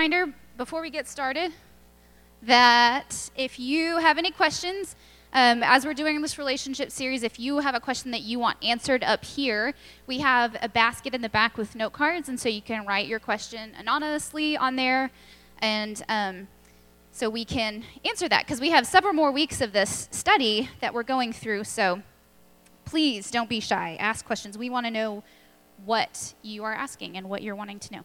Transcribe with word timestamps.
Reminder 0.00 0.32
before 0.56 0.80
we 0.80 0.88
get 0.88 1.06
started 1.06 1.52
that 2.40 3.28
if 3.36 3.60
you 3.60 3.98
have 3.98 4.16
any 4.16 4.30
questions, 4.30 4.96
um, 5.34 5.62
as 5.62 5.84
we're 5.84 5.92
doing 5.92 6.22
this 6.22 6.38
relationship 6.38 6.90
series, 6.90 7.22
if 7.22 7.38
you 7.38 7.58
have 7.58 7.74
a 7.74 7.80
question 7.80 8.10
that 8.12 8.22
you 8.22 8.38
want 8.38 8.56
answered 8.64 9.04
up 9.04 9.22
here, 9.22 9.74
we 10.06 10.20
have 10.20 10.56
a 10.62 10.70
basket 10.70 11.14
in 11.14 11.20
the 11.20 11.28
back 11.28 11.58
with 11.58 11.76
note 11.76 11.92
cards, 11.92 12.30
and 12.30 12.40
so 12.40 12.48
you 12.48 12.62
can 12.62 12.86
write 12.86 13.08
your 13.08 13.18
question 13.18 13.74
anonymously 13.76 14.56
on 14.56 14.76
there, 14.76 15.10
and 15.58 16.02
um, 16.08 16.48
so 17.12 17.28
we 17.28 17.44
can 17.44 17.84
answer 18.02 18.26
that 18.26 18.46
because 18.46 18.58
we 18.58 18.70
have 18.70 18.86
several 18.86 19.12
more 19.12 19.30
weeks 19.30 19.60
of 19.60 19.74
this 19.74 20.08
study 20.10 20.70
that 20.80 20.94
we're 20.94 21.02
going 21.02 21.30
through. 21.30 21.64
So 21.64 22.00
please 22.86 23.30
don't 23.30 23.50
be 23.50 23.60
shy. 23.60 23.98
Ask 24.00 24.24
questions. 24.24 24.56
We 24.56 24.70
want 24.70 24.86
to 24.86 24.90
know 24.90 25.22
what 25.84 26.32
you 26.40 26.64
are 26.64 26.72
asking 26.72 27.18
and 27.18 27.28
what 27.28 27.42
you're 27.42 27.54
wanting 27.54 27.80
to 27.80 27.92
know. 27.92 28.04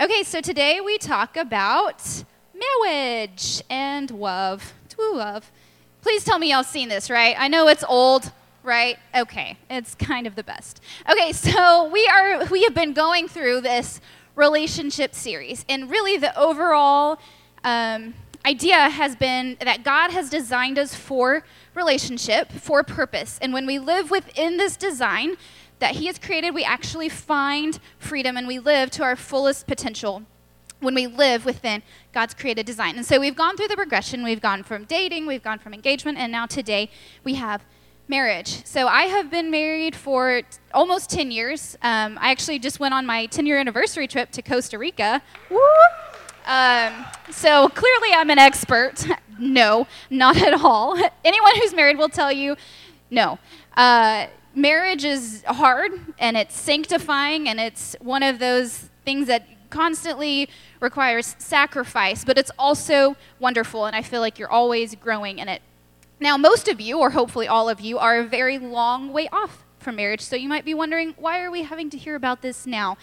Okay, 0.00 0.24
so 0.24 0.40
today 0.40 0.80
we 0.80 0.98
talk 0.98 1.36
about 1.36 2.24
marriage 2.52 3.62
and 3.70 4.10
love. 4.10 4.74
True 4.88 5.14
love. 5.14 5.52
Please 6.02 6.24
tell 6.24 6.36
me 6.40 6.50
y'all 6.50 6.64
seen 6.64 6.88
this, 6.88 7.08
right? 7.08 7.36
I 7.38 7.46
know 7.46 7.68
it's 7.68 7.84
old, 7.88 8.32
right? 8.64 8.98
Okay, 9.14 9.56
it's 9.70 9.94
kind 9.94 10.26
of 10.26 10.34
the 10.34 10.42
best. 10.42 10.80
Okay, 11.08 11.30
so 11.32 11.88
we 11.92 12.08
are 12.08 12.44
we 12.46 12.64
have 12.64 12.74
been 12.74 12.92
going 12.92 13.28
through 13.28 13.60
this 13.60 14.00
relationship 14.34 15.14
series, 15.14 15.64
and 15.68 15.88
really 15.88 16.16
the 16.16 16.36
overall 16.36 17.20
um, 17.62 18.14
idea 18.44 18.88
has 18.90 19.14
been 19.14 19.56
that 19.60 19.84
God 19.84 20.10
has 20.10 20.28
designed 20.28 20.76
us 20.76 20.96
for 20.96 21.44
relationship, 21.72 22.50
for 22.50 22.82
purpose, 22.82 23.38
and 23.40 23.52
when 23.52 23.64
we 23.64 23.78
live 23.78 24.10
within 24.10 24.56
this 24.56 24.76
design, 24.76 25.36
that 25.84 25.96
He 25.96 26.06
has 26.06 26.18
created, 26.18 26.54
we 26.54 26.64
actually 26.64 27.10
find 27.10 27.78
freedom 27.98 28.38
and 28.38 28.46
we 28.48 28.58
live 28.58 28.90
to 28.92 29.02
our 29.02 29.14
fullest 29.14 29.66
potential 29.66 30.22
when 30.80 30.94
we 30.94 31.06
live 31.06 31.44
within 31.44 31.82
God's 32.10 32.32
created 32.32 32.64
design. 32.64 32.96
And 32.96 33.04
so 33.04 33.20
we've 33.20 33.36
gone 33.36 33.54
through 33.58 33.68
the 33.68 33.76
progression. 33.76 34.24
We've 34.24 34.40
gone 34.40 34.62
from 34.62 34.84
dating, 34.84 35.26
we've 35.26 35.42
gone 35.42 35.58
from 35.58 35.74
engagement, 35.74 36.16
and 36.16 36.32
now 36.32 36.46
today 36.46 36.88
we 37.22 37.34
have 37.34 37.66
marriage. 38.08 38.64
So 38.64 38.88
I 38.88 39.02
have 39.02 39.30
been 39.30 39.50
married 39.50 39.94
for 39.94 40.40
t- 40.40 40.46
almost 40.72 41.10
10 41.10 41.30
years. 41.30 41.76
Um, 41.82 42.16
I 42.18 42.30
actually 42.30 42.60
just 42.60 42.80
went 42.80 42.94
on 42.94 43.04
my 43.04 43.26
10 43.26 43.44
year 43.44 43.58
anniversary 43.58 44.08
trip 44.08 44.30
to 44.30 44.40
Costa 44.40 44.78
Rica. 44.78 45.20
Woo! 45.50 45.58
Um, 46.46 47.04
so 47.30 47.68
clearly 47.68 48.14
I'm 48.14 48.30
an 48.30 48.38
expert. 48.38 49.04
no, 49.38 49.86
not 50.08 50.38
at 50.38 50.54
all. 50.54 50.96
Anyone 51.26 51.56
who's 51.56 51.74
married 51.74 51.98
will 51.98 52.08
tell 52.08 52.32
you 52.32 52.56
no. 53.10 53.38
Uh, 53.76 54.28
marriage 54.54 55.04
is 55.04 55.42
hard 55.46 55.92
and 56.18 56.36
it's 56.36 56.56
sanctifying 56.58 57.48
and 57.48 57.60
it's 57.60 57.96
one 58.00 58.22
of 58.22 58.38
those 58.38 58.90
things 59.04 59.26
that 59.26 59.46
constantly 59.70 60.48
requires 60.80 61.34
sacrifice, 61.38 62.24
but 62.24 62.38
it's 62.38 62.50
also 62.58 63.16
wonderful 63.40 63.86
and 63.86 63.96
I 63.96 64.02
feel 64.02 64.20
like 64.20 64.38
you're 64.38 64.50
always 64.50 64.94
growing 64.94 65.38
in 65.38 65.48
it. 65.48 65.62
Now, 66.20 66.36
most 66.36 66.68
of 66.68 66.80
you, 66.80 66.98
or 67.00 67.10
hopefully 67.10 67.48
all 67.48 67.68
of 67.68 67.80
you, 67.80 67.98
are 67.98 68.20
a 68.20 68.24
very 68.24 68.58
long 68.58 69.12
way 69.12 69.28
off 69.32 69.64
from 69.80 69.96
marriage, 69.96 70.20
so 70.20 70.36
you 70.36 70.48
might 70.48 70.64
be 70.64 70.74
wondering 70.74 71.14
why 71.18 71.40
are 71.42 71.50
we 71.50 71.62
having 71.62 71.90
to 71.90 71.98
hear 71.98 72.14
about 72.14 72.40
this 72.40 72.66
now? 72.66 72.96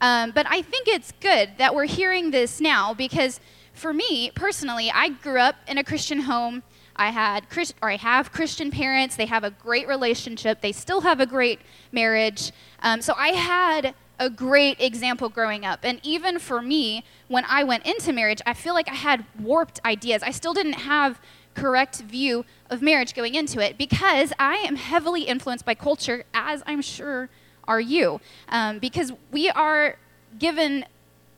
Um, 0.00 0.30
but 0.30 0.46
I 0.48 0.62
think 0.62 0.88
it's 0.88 1.12
good 1.20 1.50
that 1.58 1.74
we're 1.74 1.86
hearing 1.86 2.30
this 2.30 2.60
now 2.60 2.94
because 2.94 3.40
for 3.72 3.92
me 3.92 4.30
personally, 4.34 4.90
I 4.90 5.10
grew 5.10 5.38
up 5.38 5.56
in 5.66 5.78
a 5.78 5.84
Christian 5.84 6.20
home. 6.20 6.62
I 6.96 7.10
had 7.10 7.48
Christ- 7.48 7.74
or 7.82 7.90
I 7.90 7.96
have 7.96 8.32
Christian 8.32 8.70
parents. 8.70 9.16
They 9.16 9.26
have 9.26 9.44
a 9.44 9.50
great 9.50 9.88
relationship. 9.88 10.60
They 10.60 10.72
still 10.72 11.02
have 11.02 11.20
a 11.20 11.26
great 11.26 11.60
marriage. 11.90 12.52
Um, 12.82 13.02
so 13.02 13.14
I 13.16 13.28
had 13.28 13.94
a 14.18 14.30
great 14.30 14.80
example 14.80 15.28
growing 15.28 15.64
up. 15.64 15.80
And 15.82 16.00
even 16.02 16.38
for 16.38 16.62
me, 16.62 17.04
when 17.28 17.44
I 17.48 17.64
went 17.64 17.86
into 17.86 18.12
marriage, 18.12 18.40
I 18.46 18.54
feel 18.54 18.74
like 18.74 18.88
I 18.88 18.94
had 18.94 19.24
warped 19.38 19.80
ideas. 19.84 20.22
I 20.22 20.30
still 20.30 20.54
didn't 20.54 20.74
have 20.74 21.20
correct 21.54 21.98
view 22.02 22.44
of 22.70 22.82
marriage 22.82 23.14
going 23.14 23.34
into 23.34 23.60
it 23.60 23.76
because 23.76 24.32
I 24.38 24.56
am 24.56 24.76
heavily 24.76 25.22
influenced 25.22 25.64
by 25.64 25.74
culture, 25.74 26.24
as 26.32 26.62
I'm 26.66 26.82
sure 26.82 27.28
are 27.64 27.80
you. 27.80 28.20
Um, 28.48 28.78
because 28.78 29.12
we 29.30 29.50
are 29.50 29.96
given 30.38 30.84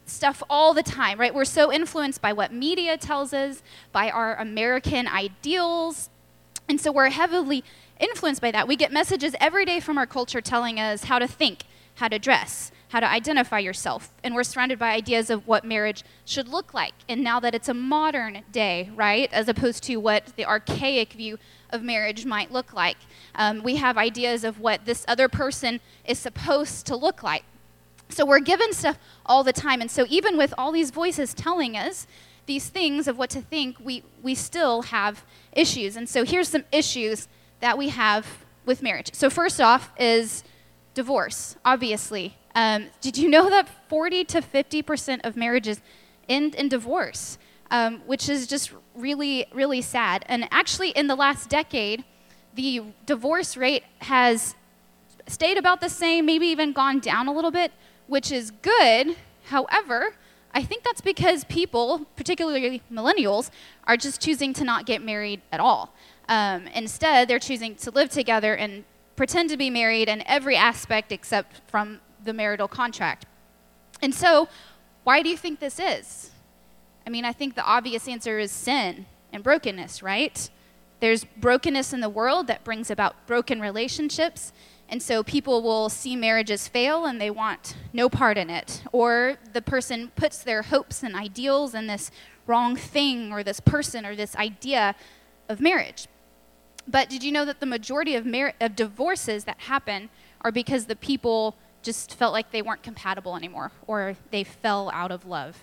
stuff 0.06 0.42
all 0.50 0.74
the 0.74 0.82
time, 0.82 1.18
right? 1.18 1.34
We're 1.34 1.44
so 1.44 1.72
influenced 1.72 2.20
by 2.20 2.32
what 2.32 2.52
media 2.52 2.96
tells 2.96 3.32
us, 3.32 3.62
by 3.92 4.10
our 4.10 4.36
American 4.36 5.08
ideals. 5.08 6.10
And 6.68 6.80
so 6.80 6.92
we're 6.92 7.10
heavily 7.10 7.64
influenced 7.98 8.40
by 8.40 8.50
that. 8.50 8.68
We 8.68 8.76
get 8.76 8.92
messages 8.92 9.34
every 9.40 9.64
day 9.64 9.80
from 9.80 9.98
our 9.98 10.06
culture 10.06 10.40
telling 10.40 10.78
us 10.78 11.04
how 11.04 11.18
to 11.18 11.28
think, 11.28 11.64
how 11.96 12.08
to 12.08 12.18
dress, 12.18 12.72
how 12.88 13.00
to 13.00 13.10
identify 13.10 13.58
yourself. 13.58 14.12
And 14.22 14.34
we're 14.34 14.44
surrounded 14.44 14.78
by 14.78 14.92
ideas 14.92 15.30
of 15.30 15.46
what 15.46 15.64
marriage 15.64 16.04
should 16.24 16.48
look 16.48 16.74
like. 16.74 16.94
And 17.08 17.24
now 17.24 17.40
that 17.40 17.54
it's 17.54 17.68
a 17.68 17.74
modern 17.74 18.42
day, 18.52 18.90
right, 18.94 19.32
as 19.32 19.48
opposed 19.48 19.82
to 19.84 19.96
what 19.96 20.32
the 20.36 20.44
archaic 20.44 21.12
view 21.12 21.38
of 21.70 21.82
marriage 21.82 22.24
might 22.24 22.52
look 22.52 22.72
like, 22.72 22.98
um, 23.34 23.62
we 23.62 23.76
have 23.76 23.98
ideas 23.98 24.44
of 24.44 24.60
what 24.60 24.84
this 24.84 25.04
other 25.08 25.28
person 25.28 25.80
is 26.04 26.18
supposed 26.18 26.86
to 26.86 26.96
look 26.96 27.22
like. 27.22 27.44
So 28.08 28.24
we're 28.24 28.40
given 28.40 28.72
stuff 28.72 28.98
all 29.26 29.42
the 29.42 29.52
time. 29.52 29.80
And 29.80 29.90
so 29.90 30.06
even 30.08 30.36
with 30.36 30.54
all 30.56 30.72
these 30.72 30.90
voices 30.90 31.34
telling 31.34 31.76
us 31.76 32.06
these 32.46 32.68
things 32.68 33.08
of 33.08 33.16
what 33.16 33.30
to 33.30 33.40
think, 33.40 33.78
we, 33.80 34.02
we 34.22 34.34
still 34.34 34.82
have 34.82 35.24
issues. 35.52 35.96
And 35.96 36.08
so 36.08 36.24
here's 36.24 36.48
some 36.48 36.64
issues 36.70 37.28
that 37.60 37.78
we 37.78 37.88
have 37.88 38.44
with 38.66 38.82
marriage. 38.82 39.14
So 39.14 39.30
first 39.30 39.60
off 39.60 39.90
is 39.98 40.44
divorce, 40.92 41.56
obviously. 41.64 42.36
Um, 42.54 42.86
did 43.00 43.18
you 43.18 43.28
know 43.28 43.48
that 43.48 43.68
40 43.88 44.24
to 44.24 44.40
50% 44.40 45.20
of 45.24 45.36
marriages 45.36 45.80
end 46.28 46.54
in 46.54 46.68
divorce, 46.68 47.38
um, 47.70 48.00
which 48.06 48.28
is 48.28 48.46
just 48.46 48.72
really, 48.94 49.46
really 49.52 49.82
sad. 49.82 50.24
And 50.28 50.48
actually, 50.50 50.90
in 50.90 51.06
the 51.06 51.14
last 51.14 51.48
decade, 51.48 52.04
the 52.54 52.82
divorce 53.06 53.56
rate 53.56 53.84
has 53.98 54.54
stayed 55.26 55.56
about 55.56 55.80
the 55.80 55.88
same, 55.88 56.26
maybe 56.26 56.46
even 56.46 56.72
gone 56.72 57.00
down 57.00 57.28
a 57.28 57.32
little 57.32 57.50
bit, 57.50 57.72
which 58.06 58.30
is 58.30 58.50
good. 58.50 59.16
However, 59.44 60.14
I 60.52 60.62
think 60.62 60.84
that's 60.84 61.00
because 61.00 61.44
people, 61.44 62.06
particularly 62.16 62.80
millennials, 62.92 63.50
are 63.84 63.96
just 63.96 64.20
choosing 64.20 64.52
to 64.54 64.64
not 64.64 64.86
get 64.86 65.02
married 65.02 65.42
at 65.50 65.60
all. 65.60 65.92
Um, 66.28 66.68
instead, 66.68 67.28
they're 67.28 67.38
choosing 67.38 67.74
to 67.76 67.90
live 67.90 68.08
together 68.08 68.54
and 68.54 68.84
pretend 69.16 69.50
to 69.50 69.56
be 69.56 69.68
married 69.68 70.08
in 70.08 70.22
every 70.26 70.56
aspect 70.56 71.12
except 71.12 71.60
from 71.68 72.00
the 72.22 72.32
marital 72.32 72.68
contract. 72.68 73.26
And 74.00 74.14
so, 74.14 74.48
why 75.02 75.22
do 75.22 75.28
you 75.28 75.36
think 75.36 75.60
this 75.60 75.78
is? 75.78 76.30
I 77.06 77.10
mean, 77.10 77.24
I 77.24 77.32
think 77.32 77.54
the 77.54 77.64
obvious 77.64 78.08
answer 78.08 78.38
is 78.38 78.50
sin 78.50 79.06
and 79.32 79.42
brokenness, 79.42 80.02
right? 80.02 80.48
There's 81.00 81.24
brokenness 81.24 81.92
in 81.92 82.00
the 82.00 82.08
world 82.08 82.46
that 82.46 82.64
brings 82.64 82.90
about 82.90 83.26
broken 83.26 83.60
relationships. 83.60 84.52
And 84.88 85.02
so 85.02 85.22
people 85.22 85.62
will 85.62 85.88
see 85.88 86.14
marriages 86.14 86.68
fail 86.68 87.06
and 87.06 87.20
they 87.20 87.30
want 87.30 87.76
no 87.92 88.08
part 88.08 88.36
in 88.36 88.50
it. 88.50 88.82
Or 88.92 89.36
the 89.52 89.62
person 89.62 90.12
puts 90.14 90.42
their 90.42 90.62
hopes 90.62 91.02
and 91.02 91.16
ideals 91.16 91.74
in 91.74 91.86
this 91.86 92.10
wrong 92.46 92.76
thing 92.76 93.32
or 93.32 93.42
this 93.42 93.60
person 93.60 94.04
or 94.04 94.14
this 94.14 94.36
idea 94.36 94.94
of 95.48 95.60
marriage. 95.60 96.06
But 96.86 97.08
did 97.08 97.24
you 97.24 97.32
know 97.32 97.44
that 97.44 97.60
the 97.60 97.66
majority 97.66 98.14
of, 98.14 98.26
mar- 98.26 98.54
of 98.60 98.76
divorces 98.76 99.44
that 99.44 99.60
happen 99.60 100.10
are 100.42 100.52
because 100.52 100.84
the 100.84 100.96
people 100.96 101.56
just 101.82 102.14
felt 102.14 102.32
like 102.32 102.50
they 102.50 102.62
weren't 102.62 102.82
compatible 102.82 103.36
anymore 103.36 103.72
or 103.86 104.16
they 104.30 104.44
fell 104.44 104.90
out 104.92 105.10
of 105.10 105.26
love? 105.26 105.56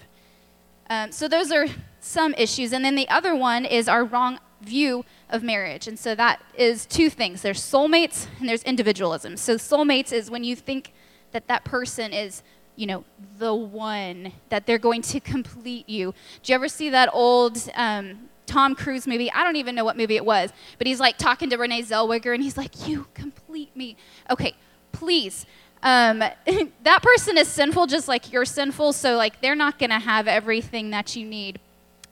Um, 0.89 1.11
so 1.11 1.27
those 1.27 1.51
are 1.51 1.67
some 1.99 2.33
issues. 2.33 2.73
And 2.73 2.83
then 2.83 2.95
the 2.95 3.07
other 3.07 3.35
one 3.35 3.65
is 3.65 3.87
our 3.87 4.03
wrong 4.03 4.39
view 4.61 5.05
of 5.29 5.43
marriage. 5.43 5.87
And 5.87 5.97
so 5.97 6.15
that 6.15 6.41
is 6.55 6.85
two 6.85 7.09
things 7.09 7.41
there's 7.41 7.61
soulmates 7.61 8.27
and 8.39 8.47
there's 8.47 8.63
individualism. 8.63 9.37
So, 9.37 9.55
soulmates 9.55 10.13
is 10.13 10.29
when 10.29 10.43
you 10.43 10.55
think 10.55 10.93
that 11.31 11.47
that 11.47 11.63
person 11.63 12.13
is, 12.13 12.43
you 12.75 12.85
know, 12.85 13.03
the 13.37 13.53
one, 13.53 14.33
that 14.49 14.65
they're 14.65 14.77
going 14.77 15.01
to 15.03 15.19
complete 15.19 15.87
you. 15.87 16.13
Do 16.43 16.51
you 16.51 16.55
ever 16.55 16.67
see 16.67 16.89
that 16.89 17.09
old 17.13 17.57
um, 17.75 18.29
Tom 18.45 18.75
Cruise 18.75 19.07
movie? 19.07 19.31
I 19.31 19.43
don't 19.43 19.55
even 19.55 19.75
know 19.75 19.85
what 19.85 19.97
movie 19.97 20.15
it 20.15 20.25
was, 20.25 20.51
but 20.77 20.87
he's 20.87 20.99
like 20.99 21.17
talking 21.17 21.49
to 21.49 21.57
Renee 21.57 21.83
Zellweger 21.83 22.33
and 22.33 22.43
he's 22.43 22.57
like, 22.57 22.87
You 22.87 23.07
complete 23.13 23.75
me. 23.75 23.95
Okay, 24.29 24.55
please. 24.91 25.45
Um, 25.83 26.19
that 26.83 27.01
person 27.01 27.37
is 27.37 27.47
sinful 27.47 27.87
just 27.87 28.07
like 28.07 28.31
you're 28.31 28.45
sinful, 28.45 28.93
so 28.93 29.15
like 29.15 29.41
they're 29.41 29.55
not 29.55 29.79
going 29.79 29.89
to 29.89 29.99
have 29.99 30.27
everything 30.27 30.91
that 30.91 31.15
you 31.15 31.25
need 31.25 31.59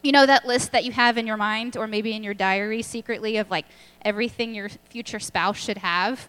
you 0.01 0.11
know 0.11 0.25
that 0.25 0.45
list 0.45 0.71
that 0.71 0.83
you 0.85 0.91
have 0.91 1.17
in 1.17 1.27
your 1.27 1.37
mind 1.37 1.75
or 1.75 1.87
maybe 1.87 2.13
in 2.13 2.23
your 2.23 2.33
diary 2.33 2.81
secretly 2.81 3.37
of 3.37 3.49
like 3.49 3.65
everything 4.03 4.55
your 4.55 4.69
future 4.89 5.19
spouse 5.19 5.57
should 5.57 5.79
have? 5.79 6.27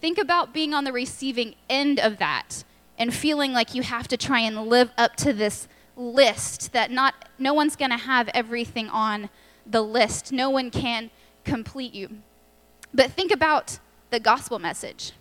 Think 0.00 0.18
about 0.18 0.54
being 0.54 0.72
on 0.72 0.84
the 0.84 0.92
receiving 0.92 1.54
end 1.68 2.00
of 2.00 2.18
that 2.18 2.64
and 2.98 3.12
feeling 3.12 3.52
like 3.52 3.74
you 3.74 3.82
have 3.82 4.08
to 4.08 4.16
try 4.16 4.40
and 4.40 4.66
live 4.66 4.90
up 4.96 5.16
to 5.16 5.32
this 5.32 5.68
list 5.96 6.72
that 6.72 6.90
not 6.90 7.14
no 7.38 7.52
one's 7.52 7.76
going 7.76 7.90
to 7.90 7.96
have 7.96 8.28
everything 8.32 8.88
on 8.88 9.28
the 9.66 9.82
list. 9.82 10.32
No 10.32 10.50
one 10.50 10.70
can 10.70 11.10
complete 11.44 11.94
you. 11.94 12.18
But 12.92 13.12
think 13.12 13.30
about 13.30 13.78
the 14.10 14.20
gospel 14.20 14.58
message 14.58 15.12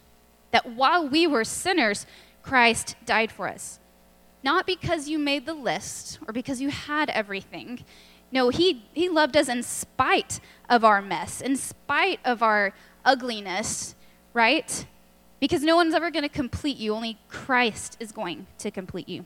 that 0.52 0.66
while 0.66 1.08
we 1.08 1.28
were 1.28 1.44
sinners, 1.44 2.06
Christ 2.42 2.96
died 3.06 3.32
for 3.32 3.48
us. 3.48 3.79
Not 4.44 4.66
because 4.66 5.10
you 5.10 5.20
made 5.20 5.46
the 5.46 5.54
list 5.54 6.20
or 6.28 6.34
because 6.34 6.62
you 6.62 6.70
had 6.70 7.10
everything. 7.10 7.84
No, 8.32 8.50
he, 8.50 8.86
he 8.94 9.10
loved 9.10 9.36
us 9.36 9.50
in 9.50 9.64
spite 9.64 10.40
of 10.70 10.84
our 10.84 11.02
mess, 11.02 11.42
in 11.42 11.56
spite 11.56 12.20
of 12.24 12.44
our 12.44 12.74
ugliness, 13.04 13.96
right? 14.34 14.86
Because 15.40 15.64
no 15.64 15.76
one's 15.76 15.94
ever 15.94 16.12
going 16.12 16.24
to 16.24 16.30
complete 16.30 16.78
you, 16.78 16.94
only 16.94 17.18
Christ 17.28 17.98
is 18.00 18.12
going 18.12 18.48
to 18.60 18.72
complete 18.72 19.10
you. 19.10 19.26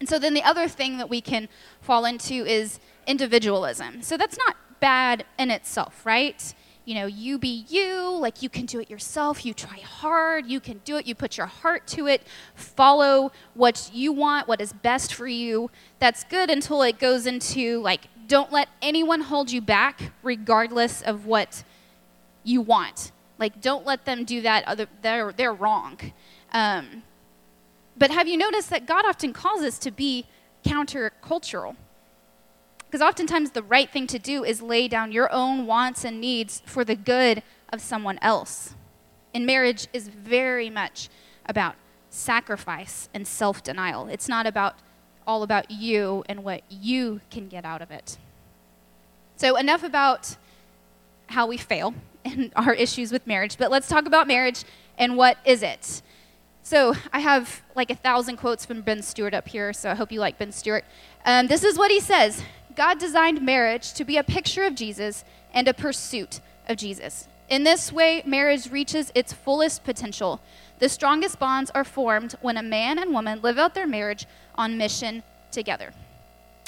And 0.00 0.08
so 0.08 0.18
then 0.18 0.34
the 0.34 0.42
other 0.42 0.68
thing 0.68 0.98
that 0.98 1.08
we 1.08 1.20
can 1.20 1.48
fall 1.80 2.04
into 2.04 2.34
is 2.34 2.80
individualism. 3.06 4.02
So 4.02 4.16
that's 4.16 4.38
not 4.38 4.56
bad 4.80 5.24
in 5.38 5.50
itself, 5.50 6.04
right? 6.06 6.54
You 6.88 6.94
know, 6.94 7.04
you 7.04 7.38
be 7.38 7.66
you, 7.68 8.16
like 8.16 8.40
you 8.40 8.48
can 8.48 8.64
do 8.64 8.80
it 8.80 8.88
yourself, 8.88 9.44
you 9.44 9.52
try 9.52 9.76
hard, 9.80 10.46
you 10.46 10.58
can 10.58 10.80
do 10.86 10.96
it, 10.96 11.06
you 11.06 11.14
put 11.14 11.36
your 11.36 11.46
heart 11.46 11.86
to 11.86 12.06
it, 12.06 12.22
follow 12.54 13.30
what 13.52 13.90
you 13.92 14.10
want, 14.10 14.48
what 14.48 14.58
is 14.58 14.72
best 14.72 15.12
for 15.12 15.26
you. 15.26 15.70
That's 15.98 16.24
good 16.24 16.48
until 16.48 16.80
it 16.80 16.98
goes 16.98 17.26
into 17.26 17.82
like, 17.82 18.08
don't 18.26 18.50
let 18.50 18.70
anyone 18.80 19.20
hold 19.20 19.52
you 19.52 19.60
back, 19.60 20.12
regardless 20.22 21.02
of 21.02 21.26
what 21.26 21.62
you 22.42 22.62
want. 22.62 23.12
Like, 23.38 23.60
don't 23.60 23.84
let 23.84 24.06
them 24.06 24.24
do 24.24 24.40
that. 24.40 24.66
Other, 24.66 24.86
they're, 25.02 25.30
they're 25.32 25.52
wrong. 25.52 25.98
Um, 26.54 27.02
but 27.98 28.10
have 28.10 28.26
you 28.26 28.38
noticed 28.38 28.70
that 28.70 28.86
God 28.86 29.04
often 29.04 29.34
calls 29.34 29.60
us 29.60 29.78
to 29.80 29.90
be 29.90 30.24
countercultural? 30.64 31.76
Because 32.88 33.06
oftentimes 33.06 33.50
the 33.50 33.62
right 33.62 33.90
thing 33.90 34.06
to 34.06 34.18
do 34.18 34.44
is 34.44 34.62
lay 34.62 34.88
down 34.88 35.12
your 35.12 35.30
own 35.32 35.66
wants 35.66 36.04
and 36.04 36.20
needs 36.20 36.62
for 36.64 36.84
the 36.84 36.96
good 36.96 37.42
of 37.70 37.82
someone 37.82 38.18
else. 38.22 38.74
And 39.34 39.44
marriage 39.44 39.88
is 39.92 40.08
very 40.08 40.70
much 40.70 41.10
about 41.46 41.74
sacrifice 42.08 43.10
and 43.12 43.26
self 43.26 43.62
denial. 43.62 44.08
It's 44.08 44.28
not 44.28 44.46
about 44.46 44.76
all 45.26 45.42
about 45.42 45.70
you 45.70 46.24
and 46.28 46.42
what 46.42 46.62
you 46.70 47.20
can 47.30 47.48
get 47.48 47.66
out 47.66 47.82
of 47.82 47.90
it. 47.90 48.16
So, 49.36 49.56
enough 49.56 49.82
about 49.82 50.36
how 51.26 51.46
we 51.46 51.58
fail 51.58 51.94
and 52.24 52.52
our 52.56 52.72
issues 52.72 53.12
with 53.12 53.26
marriage, 53.26 53.58
but 53.58 53.70
let's 53.70 53.88
talk 53.88 54.06
about 54.06 54.26
marriage 54.26 54.64
and 54.96 55.16
what 55.16 55.36
is 55.44 55.62
it. 55.62 56.00
So, 56.62 56.94
I 57.12 57.20
have 57.20 57.62
like 57.76 57.90
a 57.90 57.94
thousand 57.94 58.38
quotes 58.38 58.64
from 58.64 58.80
Ben 58.80 59.02
Stuart 59.02 59.34
up 59.34 59.48
here, 59.48 59.74
so 59.74 59.90
I 59.90 59.94
hope 59.94 60.10
you 60.10 60.20
like 60.20 60.38
Ben 60.38 60.52
Stuart. 60.52 60.86
Um, 61.26 61.48
this 61.48 61.62
is 61.62 61.76
what 61.76 61.90
he 61.90 62.00
says 62.00 62.42
God 62.78 63.00
designed 63.00 63.42
marriage 63.42 63.92
to 63.94 64.04
be 64.04 64.18
a 64.18 64.22
picture 64.22 64.62
of 64.62 64.76
Jesus 64.76 65.24
and 65.52 65.66
a 65.66 65.74
pursuit 65.74 66.38
of 66.68 66.76
Jesus. 66.76 67.26
In 67.48 67.64
this 67.64 67.92
way, 67.92 68.22
marriage 68.24 68.70
reaches 68.70 69.10
its 69.16 69.32
fullest 69.32 69.82
potential. 69.82 70.40
The 70.78 70.88
strongest 70.88 71.40
bonds 71.40 71.72
are 71.74 71.82
formed 71.82 72.36
when 72.40 72.56
a 72.56 72.62
man 72.62 73.00
and 73.00 73.12
woman 73.12 73.42
live 73.42 73.58
out 73.58 73.74
their 73.74 73.88
marriage 73.88 74.26
on 74.54 74.78
mission 74.78 75.24
together. 75.50 75.92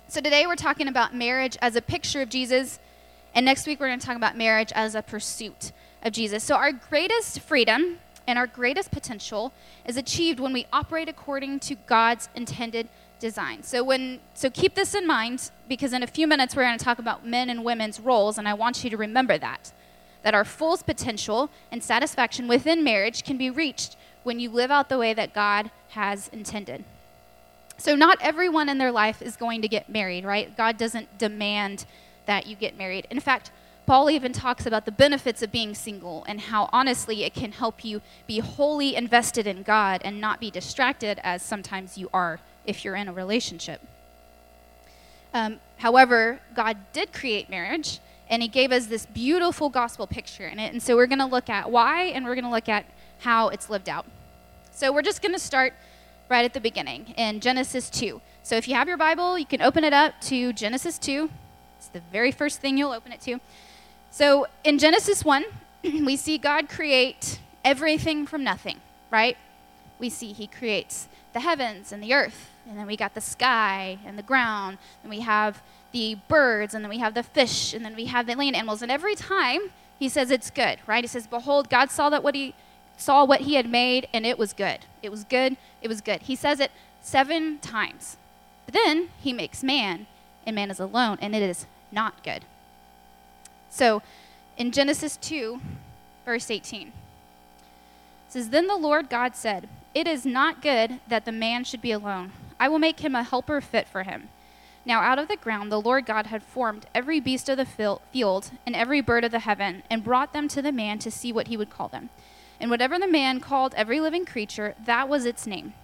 So, 0.09 0.21
today 0.21 0.49
we're 0.49 0.57
talking 0.57 0.89
about 0.89 1.15
marriage 1.15 1.57
as 1.63 1.77
a 1.77 1.83
picture 1.83 2.23
of 2.23 2.29
Jesus, 2.29 2.81
and 3.33 3.47
next 3.47 3.69
week 3.69 3.79
we're 3.79 3.87
going 3.87 4.01
to 4.01 4.07
talk 4.07 4.17
about 4.17 4.37
marriage 4.37 4.73
as 4.75 4.97
a 4.97 5.03
pursuit 5.03 5.71
of 6.03 6.13
Jesus. 6.13 6.43
So, 6.43 6.57
our 6.57 6.73
greatest 6.73 7.39
freedom 7.39 8.01
and 8.27 8.37
our 8.37 8.49
greatest 8.49 8.91
potential 8.91 9.53
is 9.87 9.97
achieved 9.97 10.41
when 10.41 10.53
we 10.53 10.67
operate 10.73 11.09
according 11.09 11.61
to 11.61 11.77
God's 11.87 12.29
intended 12.35 12.89
design. 13.21 13.63
So 13.63 13.85
when 13.85 14.21
so 14.35 14.51
keep 14.51 14.75
this 14.75 14.95
in 14.95 15.07
mind 15.07 15.51
because 15.69 15.93
in 15.93 16.03
a 16.03 16.07
few 16.07 16.27
minutes 16.27 16.57
we're 16.57 16.65
going 16.65 16.79
to 16.79 16.85
talk 16.85 16.99
about 16.99 17.27
men 17.27 17.49
and 17.51 17.65
women's 17.65 18.01
roles 18.01 18.39
and 18.39 18.49
I 18.49 18.55
want 18.55 18.83
you 18.83 18.91
to 18.91 18.97
remember 18.97 19.39
that 19.39 19.73
that 20.23 20.35
our 20.35 20.45
fullest 20.45 20.87
potential 20.87 21.51
and 21.71 21.83
satisfaction 21.83 22.47
within 22.47 22.85
marriage 22.85 23.25
can 23.25 23.39
be 23.39 23.51
reached 23.51 23.97
when 24.23 24.39
you 24.39 24.51
live 24.51 24.71
out 24.71 24.89
the 24.89 24.99
way 24.99 25.15
that 25.15 25.33
God 25.33 25.71
has 25.91 26.29
intended. 26.29 26.85
So 27.79 27.95
not 27.95 28.19
everyone 28.21 28.69
in 28.69 28.77
their 28.77 28.93
life 28.93 29.23
is 29.23 29.37
going 29.37 29.63
to 29.63 29.69
get 29.69 29.89
married, 29.89 30.25
right? 30.25 30.55
God 30.57 30.77
doesn't 30.77 31.17
demand 31.17 31.87
that 32.27 32.47
you 32.47 32.55
get 32.55 32.77
married. 32.77 33.07
In 33.11 33.21
fact, 33.21 33.51
Paul 33.87 34.11
even 34.11 34.33
talks 34.33 34.67
about 34.67 34.85
the 34.85 34.93
benefits 34.93 35.43
of 35.43 35.51
being 35.51 35.75
single 35.75 36.25
and 36.29 36.41
how 36.41 36.69
honestly 36.73 37.25
it 37.25 37.35
can 37.35 37.53
help 37.53 37.85
you 37.85 38.03
be 38.27 38.39
wholly 38.39 38.95
invested 38.95 39.47
in 39.47 39.63
God 39.63 40.03
and 40.05 40.21
not 40.21 40.39
be 40.39 40.51
distracted 40.51 41.19
as 41.25 41.43
sometimes 41.43 41.97
you 41.97 42.11
are 42.13 42.39
if 42.67 42.85
you're 42.85 42.97
in 42.97 43.09
a 43.09 43.13
relationship. 43.13 43.81
Um, 45.33 45.61
however, 45.79 46.41
God 46.55 46.77
did 46.93 47.13
create 47.13 47.49
marriage, 47.49 48.01
and 48.29 48.43
He 48.43 48.49
gave 48.49 48.73
us 48.73 48.87
this 48.87 49.07
beautiful 49.07 49.69
gospel 49.69 50.07
picture 50.07 50.47
in 50.47 50.59
it. 50.59 50.73
And 50.73 50.83
so 50.83 50.97
we're 50.97 51.07
going 51.07 51.21
to 51.21 51.27
look 51.27 51.49
at 51.49 51.71
why, 51.71 52.05
and 52.05 52.25
we're 52.25 52.35
going 52.35 52.45
to 52.45 52.51
look 52.51 52.69
at 52.69 52.85
how 53.21 53.49
it's 53.49 53.71
lived 53.71 53.89
out. 53.89 54.07
So 54.73 54.93
we're 54.93 55.03
just 55.03 55.23
going 55.23 55.35
to 55.35 55.39
start 55.39 55.75
right 56.29 56.45
at 56.45 56.55
the 56.55 56.61
beginning 56.61 57.15
in 57.17 57.41
Genesis 57.41 57.91
2. 57.91 58.21
So 58.43 58.57
if 58.57 58.67
you 58.67 58.75
have 58.75 58.89
your 58.89 58.97
Bible, 58.97 59.39
you 59.39 59.47
can 59.47 59.61
open 59.61 59.85
it 59.85 59.93
up 59.93 60.21
to 60.23 60.53
Genesis 60.53 60.99
2. 60.99 61.29
It's 61.77 61.89
the 61.89 62.03
very 62.13 62.33
first 62.33 62.61
thing 62.61 62.79
you'll 62.79 62.93
open 62.93 63.13
it 63.13 63.21
to. 63.23 63.41
So 64.11 64.47
in 64.65 64.79
Genesis 64.79 65.25
1, 65.25 65.45
we 65.83 66.17
see 66.17 66.39
God 66.39 66.69
create 66.69 67.41
everything 67.65 68.27
from 68.27 68.43
nothing, 68.43 68.81
right? 69.11 69.37
We 69.99 70.09
see 70.09 70.33
He 70.33 70.47
creates 70.47 71.09
the 71.33 71.41
heavens 71.41 71.93
and 71.93 72.03
the 72.03 72.13
earth, 72.15 72.51
and 72.69 72.79
then 72.79 72.87
we 72.87 72.97
got 72.97 73.15
the 73.15 73.21
sky 73.21 73.99
and 74.05 74.19
the 74.19 74.23
ground, 74.23 74.79
and 75.03 75.11
we 75.11 75.21
have 75.21 75.63
the 75.93 76.17
birds, 76.29 76.75
and 76.75 76.85
then 76.85 76.91
we 76.91 76.99
have 76.99 77.15
the 77.15 77.23
fish, 77.23 77.75
and 77.75 77.85
then 77.85 77.97
we 77.97 78.07
have 78.07 78.27
the 78.27 78.35
land 78.35 78.57
animals. 78.57 78.83
And 78.83 78.91
every 78.91 79.15
time 79.15 79.71
he 79.99 80.09
says 80.09 80.31
it's 80.31 80.51
good, 80.51 80.79
right? 80.87 81.05
He 81.05 81.09
says, 81.09 81.27
Behold, 81.27 81.69
God 81.69 81.91
saw 81.91 82.11
that 82.11 82.23
what 82.23 82.35
he 82.35 82.55
saw 82.97 83.25
what 83.25 83.43
he 83.43 83.55
had 83.55 83.69
made, 83.69 84.09
and 84.13 84.27
it 84.27 84.39
was 84.39 84.53
good. 84.53 84.81
It 85.03 85.11
was 85.11 85.25
good, 85.25 85.57
it 85.81 85.89
was 85.89 86.01
good. 86.01 86.23
He 86.23 86.37
says 86.37 86.61
it 86.61 86.71
seven 87.03 87.59
times. 87.59 88.17
But 88.67 88.75
then 88.75 89.09
he 89.21 89.33
makes 89.33 89.63
man, 89.63 90.07
and 90.47 90.55
man 90.55 90.71
is 90.71 90.81
alone, 90.81 91.19
and 91.21 91.35
it 91.35 91.43
is 91.43 91.67
not 91.91 92.23
good. 92.23 92.45
So 93.71 94.03
in 94.57 94.71
Genesis 94.71 95.17
2, 95.17 95.61
verse 96.25 96.51
18, 96.51 96.89
it 96.89 96.93
says, 98.29 98.51
Then 98.51 98.67
the 98.67 98.77
Lord 98.77 99.09
God 99.09 99.35
said, 99.35 99.69
it 99.95 100.07
is 100.07 100.25
not 100.25 100.63
good 100.63 101.01
that 101.09 101.25
the 101.25 101.33
man 101.33 101.65
should 101.65 101.83
be 101.83 101.93
alone. 101.93 102.33
I 102.59 102.69
will 102.69 102.79
make 102.79 103.01
him 103.01 103.15
a 103.15 103.23
helper 103.23 103.61
fit 103.61 103.89
for 103.89 104.03
him. 104.03 104.29
Now, 104.85 105.01
out 105.01 105.19
of 105.19 105.29
the 105.29 105.37
ground, 105.37 105.71
the 105.71 105.81
Lord 105.81 106.07
God 106.07 106.27
had 106.27 106.43
formed 106.43 106.87
every 106.95 107.21
beast 107.21 107.49
of 107.49 107.57
the 107.57 107.67
field 107.67 108.51
and 108.67 108.75
every 108.75 109.01
bird 109.01 109.25
of 109.25 109.31
the 109.31 109.41
heaven, 109.41 109.83
and 109.91 110.05
brought 110.05 110.33
them 110.33 110.49
to 110.49 110.63
the 110.63 110.73
man 110.73 110.99
to 111.01 111.11
see 111.11 111.33
what 111.33 111.49
he 111.49 111.57
would 111.57 111.71
call 111.71 111.89
them. 111.89 112.09
And 112.59 112.71
whatever 112.71 112.99
the 112.99 113.07
man 113.07 113.41
called 113.41 113.75
every 113.77 114.01
living 114.01 114.25
creature, 114.25 114.75
that 114.85 115.09
was 115.09 115.25
its 115.27 115.47
name. 115.47 115.75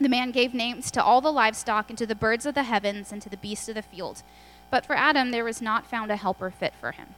The 0.00 0.08
man 0.08 0.30
gave 0.30 0.54
names 0.54 0.90
to 0.92 1.02
all 1.02 1.20
the 1.20 1.32
livestock, 1.32 1.90
and 1.90 1.98
to 1.98 2.06
the 2.06 2.14
birds 2.14 2.46
of 2.46 2.54
the 2.54 2.62
heavens, 2.64 3.12
and 3.12 3.20
to 3.22 3.28
the 3.28 3.36
beasts 3.36 3.68
of 3.68 3.74
the 3.74 3.82
field. 3.82 4.22
But 4.70 4.86
for 4.86 4.96
Adam 4.96 5.30
there 5.30 5.44
was 5.44 5.60
not 5.60 5.86
found 5.86 6.10
a 6.10 6.16
helper 6.16 6.50
fit 6.50 6.72
for 6.80 6.92
him. 6.92 7.14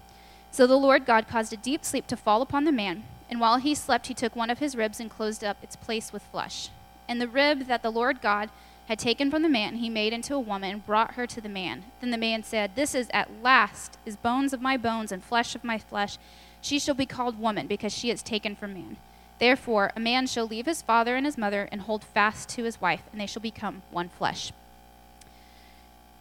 So 0.51 0.67
the 0.67 0.77
Lord 0.77 1.07
God 1.07 1.29
caused 1.29 1.53
a 1.53 1.57
deep 1.57 1.85
sleep 1.85 2.07
to 2.09 2.17
fall 2.17 2.43
upon 2.43 2.65
the 2.65 2.73
man 2.73 3.05
and 3.35 3.41
while 3.41 3.57
he 3.57 3.75
slept, 3.75 4.07
he 4.07 4.15
took 4.15 4.37
one 4.37 4.49
of 4.49 4.61
his 4.61 4.77
ribs 4.77 5.01
and 5.01 5.11
closed 5.11 5.43
up 5.43 5.57
its 5.61 5.75
place 5.75 6.13
with 6.13 6.23
flesh. 6.23 6.69
And 7.09 7.21
the 7.21 7.27
rib 7.27 7.67
that 7.67 7.83
the 7.83 7.91
Lord 7.91 8.23
God 8.23 8.49
had 8.87 8.97
taken 8.97 9.29
from 9.29 9.43
the 9.43 9.49
man, 9.49 9.79
he 9.79 9.91
made 9.91 10.13
into 10.13 10.37
a 10.37 10.39
woman 10.39 10.71
and 10.71 10.87
brought 10.87 11.15
her 11.15 11.27
to 11.27 11.41
the 11.41 11.49
man. 11.49 11.83
Then 12.01 12.13
the 12.13 12.17
man 12.17 12.45
said, 12.45 12.77
This 12.77 12.95
is 12.95 13.09
at 13.13 13.43
last 13.43 13.99
is 14.07 14.15
bones 14.15 14.53
of 14.53 14.63
my 14.63 14.77
bones 14.77 15.11
and 15.11 15.21
flesh 15.21 15.57
of 15.57 15.65
my 15.65 15.79
flesh. 15.79 16.17
She 16.61 16.79
shall 16.79 16.95
be 16.95 17.07
called 17.07 17.41
woman, 17.41 17.67
because 17.67 17.93
she 17.93 18.09
is 18.09 18.23
taken 18.23 18.55
from 18.55 18.75
man. 18.75 18.99
Therefore, 19.41 19.91
a 19.97 20.01
man 20.01 20.29
shall 20.29 20.47
leave 20.47 20.67
his 20.67 20.81
father 20.81 21.17
and 21.17 21.27
his 21.27 21.37
mother 21.37 21.69
and 21.73 21.81
hold 21.81 22.05
fast 22.05 22.49
to 22.51 22.63
his 22.63 22.81
wife, 22.81 23.03
and 23.11 23.21
they 23.21 23.27
shall 23.27 23.43
become 23.43 23.83
one 23.91 24.11
flesh. 24.11 24.53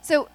So, 0.01 0.29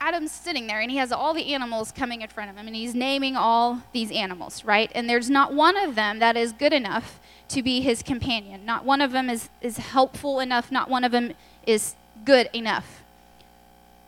Adam's 0.00 0.32
sitting 0.32 0.66
there 0.66 0.80
and 0.80 0.90
he 0.90 0.96
has 0.98 1.12
all 1.12 1.34
the 1.34 1.52
animals 1.52 1.92
coming 1.92 2.22
in 2.22 2.28
front 2.28 2.50
of 2.50 2.56
him 2.56 2.66
and 2.66 2.76
he's 2.76 2.94
naming 2.94 3.36
all 3.36 3.82
these 3.92 4.10
animals, 4.10 4.64
right? 4.64 4.90
And 4.94 5.08
there's 5.08 5.28
not 5.28 5.52
one 5.52 5.76
of 5.76 5.94
them 5.94 6.18
that 6.20 6.36
is 6.36 6.52
good 6.52 6.72
enough 6.72 7.18
to 7.48 7.62
be 7.62 7.80
his 7.80 8.02
companion. 8.02 8.64
Not 8.64 8.84
one 8.84 9.00
of 9.00 9.12
them 9.12 9.28
is, 9.28 9.48
is 9.60 9.78
helpful 9.78 10.40
enough. 10.40 10.70
Not 10.70 10.88
one 10.88 11.04
of 11.04 11.12
them 11.12 11.32
is 11.66 11.94
good 12.24 12.48
enough. 12.52 13.02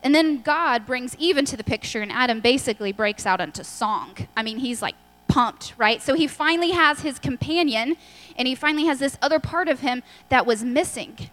And 0.02 0.14
then 0.14 0.40
God 0.40 0.86
brings 0.86 1.16
Eve 1.18 1.36
into 1.36 1.56
the 1.56 1.64
picture 1.64 2.00
and 2.00 2.12
Adam 2.12 2.40
basically 2.40 2.92
breaks 2.92 3.26
out 3.26 3.40
into 3.40 3.64
song. 3.64 4.16
I 4.36 4.42
mean, 4.42 4.58
he's 4.58 4.80
like 4.80 4.94
pumped, 5.28 5.74
right? 5.76 6.00
So 6.00 6.14
he 6.14 6.26
finally 6.26 6.70
has 6.70 7.00
his 7.00 7.18
companion 7.18 7.96
and 8.36 8.48
he 8.48 8.54
finally 8.54 8.86
has 8.86 8.98
this 8.98 9.18
other 9.20 9.38
part 9.38 9.68
of 9.68 9.80
him 9.80 10.02
that 10.28 10.46
was 10.46 10.64
missing. 10.64 11.30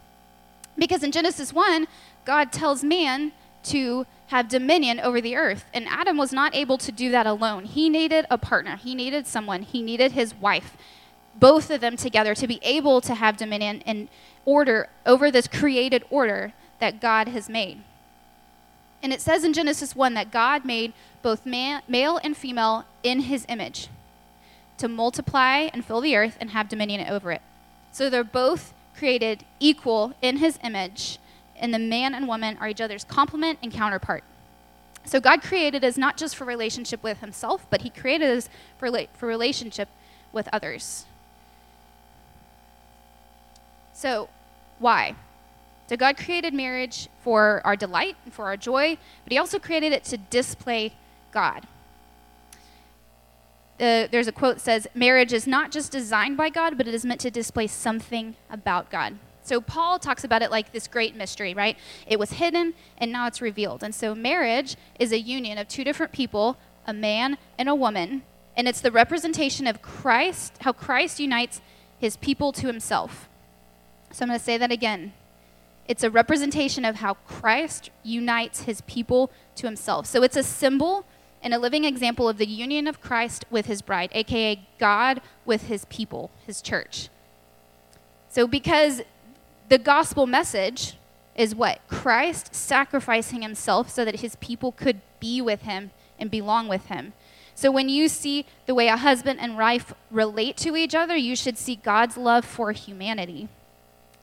Because 0.77 1.03
in 1.03 1.11
Genesis 1.11 1.53
1, 1.53 1.87
God 2.25 2.51
tells 2.51 2.83
man 2.83 3.31
to 3.63 4.05
have 4.27 4.47
dominion 4.47 4.99
over 4.99 5.21
the 5.21 5.35
earth. 5.35 5.65
And 5.73 5.87
Adam 5.87 6.17
was 6.17 6.33
not 6.33 6.55
able 6.55 6.77
to 6.79 6.91
do 6.91 7.11
that 7.11 7.25
alone. 7.25 7.65
He 7.65 7.89
needed 7.89 8.25
a 8.29 8.37
partner, 8.37 8.75
he 8.75 8.95
needed 8.95 9.27
someone, 9.27 9.61
he 9.61 9.81
needed 9.81 10.13
his 10.13 10.35
wife, 10.35 10.77
both 11.35 11.69
of 11.69 11.81
them 11.81 11.97
together 11.97 12.35
to 12.35 12.47
be 12.47 12.59
able 12.61 13.01
to 13.01 13.15
have 13.15 13.37
dominion 13.37 13.83
and 13.85 14.07
order 14.45 14.89
over 15.05 15.29
this 15.29 15.47
created 15.47 16.03
order 16.09 16.53
that 16.79 17.01
God 17.01 17.27
has 17.29 17.49
made. 17.49 17.81
And 19.03 19.13
it 19.13 19.21
says 19.21 19.43
in 19.43 19.53
Genesis 19.53 19.95
1 19.95 20.13
that 20.15 20.31
God 20.31 20.65
made 20.65 20.93
both 21.21 21.45
man, 21.45 21.81
male 21.87 22.19
and 22.23 22.35
female 22.35 22.85
in 23.03 23.21
his 23.21 23.45
image 23.47 23.89
to 24.77 24.87
multiply 24.87 25.69
and 25.73 25.83
fill 25.83 26.01
the 26.01 26.15
earth 26.15 26.37
and 26.39 26.51
have 26.51 26.69
dominion 26.69 27.07
over 27.07 27.31
it. 27.31 27.41
So 27.91 28.09
they're 28.09 28.23
both 28.23 28.73
created 28.95 29.43
equal 29.59 30.13
in 30.21 30.37
his 30.37 30.59
image 30.63 31.19
and 31.59 31.73
the 31.73 31.79
man 31.79 32.13
and 32.13 32.27
woman 32.27 32.57
are 32.59 32.67
each 32.67 32.81
other's 32.81 33.03
complement 33.03 33.59
and 33.61 33.71
counterpart. 33.71 34.23
So 35.05 35.19
God 35.19 35.41
created 35.41 35.85
us 35.85 35.97
not 35.97 36.17
just 36.17 36.35
for 36.35 36.45
relationship 36.45 37.01
with 37.01 37.19
himself, 37.19 37.65
but 37.69 37.81
he 37.81 37.89
created 37.89 38.29
us 38.29 38.49
for, 38.77 38.89
for 39.13 39.27
relationship 39.27 39.87
with 40.33 40.49
others. 40.51 41.05
So, 43.93 44.29
why? 44.79 45.15
So 45.87 45.95
God 45.95 46.17
created 46.17 46.53
marriage 46.53 47.07
for 47.23 47.61
our 47.63 47.77
delight 47.77 48.17
and 48.25 48.33
for 48.33 48.45
our 48.45 48.57
joy, 48.57 48.97
but 49.23 49.31
he 49.31 49.37
also 49.37 49.57
created 49.57 49.93
it 49.93 50.03
to 50.05 50.17
display 50.17 50.93
God. 51.31 51.65
Uh, 53.79 54.07
there's 54.11 54.27
a 54.27 54.31
quote 54.31 54.57
that 54.57 54.61
says, 54.61 54.87
Marriage 54.93 55.31
is 55.31 55.47
not 55.47 55.71
just 55.71 55.91
designed 55.91 56.35
by 56.35 56.49
God, 56.49 56.77
but 56.77 56.87
it 56.87 56.93
is 56.93 57.05
meant 57.05 57.21
to 57.21 57.31
display 57.31 57.67
something 57.67 58.35
about 58.49 58.89
God. 58.89 59.17
So 59.47 59.61
Paul 59.61 59.97
talks 59.97 60.25
about 60.25 60.41
it 60.41 60.51
like 60.51 60.73
this 60.73 60.89
great 60.89 61.15
mystery, 61.15 61.53
right? 61.53 61.77
It 62.05 62.19
was 62.19 62.31
hidden 62.31 62.73
and 62.97 63.13
now 63.13 63.27
it's 63.27 63.41
revealed. 63.41 63.81
And 63.81 63.95
so 63.95 64.13
marriage 64.13 64.75
is 64.99 65.13
a 65.13 65.19
union 65.19 65.57
of 65.57 65.69
two 65.69 65.85
different 65.85 66.11
people, 66.11 66.57
a 66.85 66.93
man 66.93 67.37
and 67.57 67.69
a 67.69 67.75
woman, 67.75 68.23
and 68.57 68.67
it's 68.67 68.81
the 68.81 68.91
representation 68.91 69.65
of 69.65 69.81
Christ, 69.81 70.53
how 70.61 70.73
Christ 70.73 71.21
unites 71.21 71.61
his 71.97 72.17
people 72.17 72.51
to 72.51 72.67
himself. 72.67 73.29
So 74.11 74.23
I'm 74.23 74.29
going 74.29 74.37
to 74.37 74.43
say 74.43 74.57
that 74.57 74.71
again. 74.71 75.13
It's 75.87 76.03
a 76.03 76.09
representation 76.09 76.83
of 76.83 76.97
how 76.97 77.13
Christ 77.13 77.89
unites 78.03 78.63
his 78.63 78.81
people 78.81 79.31
to 79.55 79.65
himself. 79.65 80.07
So 80.07 80.23
it's 80.23 80.35
a 80.35 80.43
symbol 80.43 81.05
and 81.41 81.53
a 81.53 81.59
living 81.59 81.85
example 81.85 82.27
of 82.27 82.37
the 82.37 82.45
union 82.45 82.85
of 82.85 82.99
Christ 82.99 83.45
with 83.49 83.67
his 83.67 83.81
bride, 83.81 84.09
aka 84.11 84.59
God 84.77 85.21
with 85.45 85.67
his 85.67 85.85
people, 85.85 86.31
his 86.45 86.61
church. 86.61 87.07
So 88.27 88.45
because 88.45 89.01
the 89.69 89.77
gospel 89.77 90.25
message 90.25 90.95
is 91.35 91.53
what? 91.53 91.81
Christ 91.87 92.55
sacrificing 92.55 93.41
himself 93.41 93.89
so 93.89 94.05
that 94.05 94.21
his 94.21 94.35
people 94.37 94.71
could 94.71 95.01
be 95.19 95.41
with 95.41 95.61
him 95.61 95.91
and 96.19 96.31
belong 96.31 96.67
with 96.67 96.85
him. 96.85 97.13
So 97.53 97.71
when 97.71 97.89
you 97.89 98.07
see 98.07 98.45
the 98.65 98.75
way 98.75 98.87
a 98.87 98.97
husband 98.97 99.39
and 99.39 99.57
wife 99.57 99.93
relate 100.11 100.57
to 100.57 100.75
each 100.75 100.93
other, 100.93 101.15
you 101.15 101.35
should 101.35 101.57
see 101.57 101.75
God's 101.75 102.17
love 102.17 102.45
for 102.45 102.71
humanity. 102.71 103.49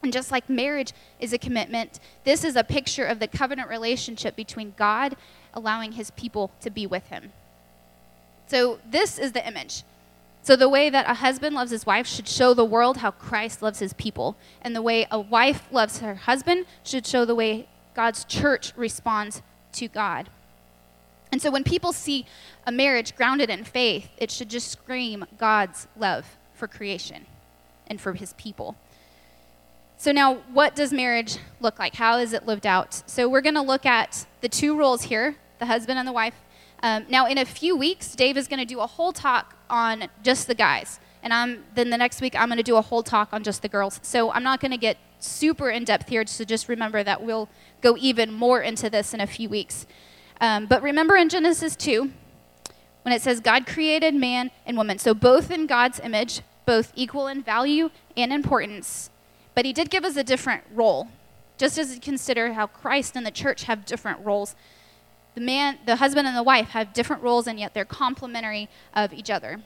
And 0.02 0.12
just 0.12 0.30
like 0.30 0.48
marriage 0.48 0.92
is 1.18 1.32
a 1.32 1.38
commitment, 1.38 1.98
this 2.24 2.44
is 2.44 2.56
a 2.56 2.64
picture 2.64 3.04
of 3.04 3.18
the 3.18 3.26
covenant 3.26 3.68
relationship 3.68 4.36
between 4.36 4.74
God 4.76 5.16
allowing 5.52 5.92
his 5.92 6.10
people 6.12 6.52
to 6.60 6.70
be 6.70 6.86
with 6.86 7.06
him. 7.08 7.32
So, 8.46 8.78
this 8.88 9.18
is 9.18 9.32
the 9.32 9.46
image. 9.46 9.82
So, 10.44 10.56
the 10.56 10.68
way 10.68 10.90
that 10.90 11.08
a 11.08 11.14
husband 11.14 11.56
loves 11.56 11.70
his 11.70 11.86
wife 11.86 12.06
should 12.06 12.28
show 12.28 12.52
the 12.52 12.66
world 12.66 12.98
how 12.98 13.12
Christ 13.12 13.62
loves 13.62 13.78
his 13.78 13.94
people. 13.94 14.36
And 14.60 14.76
the 14.76 14.82
way 14.82 15.06
a 15.10 15.18
wife 15.18 15.62
loves 15.72 16.00
her 16.00 16.14
husband 16.16 16.66
should 16.82 17.06
show 17.06 17.24
the 17.24 17.34
way 17.34 17.66
God's 17.96 18.26
church 18.26 18.74
responds 18.76 19.40
to 19.72 19.88
God. 19.88 20.28
And 21.32 21.40
so, 21.40 21.50
when 21.50 21.64
people 21.64 21.94
see 21.94 22.26
a 22.66 22.70
marriage 22.70 23.16
grounded 23.16 23.48
in 23.48 23.64
faith, 23.64 24.10
it 24.18 24.30
should 24.30 24.50
just 24.50 24.70
scream 24.70 25.24
God's 25.38 25.88
love 25.96 26.36
for 26.52 26.68
creation 26.68 27.24
and 27.86 27.98
for 27.98 28.12
his 28.12 28.34
people. 28.34 28.76
So, 29.96 30.12
now 30.12 30.34
what 30.52 30.76
does 30.76 30.92
marriage 30.92 31.38
look 31.58 31.78
like? 31.78 31.94
How 31.94 32.18
is 32.18 32.34
it 32.34 32.44
lived 32.44 32.66
out? 32.66 33.08
So, 33.08 33.30
we're 33.30 33.40
going 33.40 33.54
to 33.54 33.62
look 33.62 33.86
at 33.86 34.26
the 34.42 34.50
two 34.50 34.76
roles 34.76 35.04
here 35.04 35.36
the 35.58 35.66
husband 35.66 35.98
and 35.98 36.06
the 36.06 36.12
wife. 36.12 36.34
Um, 36.84 37.06
now, 37.08 37.26
in 37.26 37.38
a 37.38 37.46
few 37.46 37.74
weeks, 37.74 38.14
Dave 38.14 38.36
is 38.36 38.46
going 38.46 38.58
to 38.58 38.66
do 38.66 38.78
a 38.80 38.86
whole 38.86 39.10
talk 39.10 39.56
on 39.70 40.04
just 40.22 40.46
the 40.48 40.54
guys. 40.54 41.00
And 41.22 41.32
I'm, 41.32 41.64
then 41.74 41.88
the 41.88 41.96
next 41.96 42.20
week, 42.20 42.38
I'm 42.38 42.48
going 42.48 42.58
to 42.58 42.62
do 42.62 42.76
a 42.76 42.82
whole 42.82 43.02
talk 43.02 43.30
on 43.32 43.42
just 43.42 43.62
the 43.62 43.70
girls. 43.70 44.00
So, 44.02 44.30
I'm 44.30 44.42
not 44.42 44.60
going 44.60 44.70
to 44.70 44.76
get 44.76 44.98
super 45.18 45.70
in 45.70 45.84
depth 45.84 46.10
here, 46.10 46.26
so 46.26 46.44
just 46.44 46.68
remember 46.68 47.02
that 47.02 47.22
we'll 47.22 47.48
go 47.80 47.96
even 47.98 48.30
more 48.30 48.60
into 48.60 48.90
this 48.90 49.14
in 49.14 49.20
a 49.22 49.26
few 49.26 49.48
weeks. 49.48 49.86
Um, 50.42 50.66
but 50.66 50.82
remember 50.82 51.16
in 51.16 51.30
Genesis 51.30 51.74
2, 51.74 52.12
when 53.00 53.14
it 53.14 53.22
says 53.22 53.40
God 53.40 53.66
created 53.66 54.14
man 54.14 54.50
and 54.66 54.76
woman, 54.76 54.98
so 54.98 55.14
both 55.14 55.50
in 55.50 55.66
God's 55.66 55.98
image, 56.00 56.42
both 56.66 56.92
equal 56.94 57.28
in 57.28 57.42
value 57.42 57.88
and 58.14 58.30
importance. 58.30 59.08
But 59.54 59.64
he 59.64 59.72
did 59.72 59.88
give 59.88 60.04
us 60.04 60.16
a 60.16 60.24
different 60.24 60.64
role, 60.70 61.08
just 61.56 61.78
as 61.78 61.94
you 61.94 62.00
consider 62.00 62.52
how 62.52 62.66
Christ 62.66 63.16
and 63.16 63.24
the 63.24 63.30
church 63.30 63.64
have 63.64 63.86
different 63.86 64.22
roles. 64.22 64.54
The 65.34 65.40
man, 65.40 65.78
the 65.84 65.96
husband 65.96 66.26
and 66.26 66.36
the 66.36 66.42
wife 66.42 66.68
have 66.68 66.92
different 66.92 67.22
roles, 67.22 67.46
and 67.46 67.58
yet 67.58 67.74
they're 67.74 67.84
complementary 67.84 68.68
of 68.94 69.12
each 69.12 69.30
other. 69.30 69.60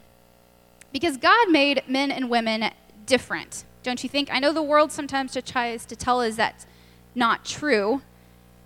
Because 0.93 1.17
God 1.17 1.51
made 1.51 1.83
men 1.87 2.11
and 2.11 2.31
women 2.31 2.71
different, 3.05 3.65
don't 3.83 4.03
you 4.03 4.09
think? 4.09 4.33
I 4.33 4.39
know 4.39 4.53
the 4.53 4.63
world 4.63 4.93
sometimes 4.93 5.37
tries 5.45 5.85
to 5.87 5.97
tell 5.97 6.21
us 6.21 6.37
that's 6.37 6.67
not 7.15 7.45
true, 7.45 8.03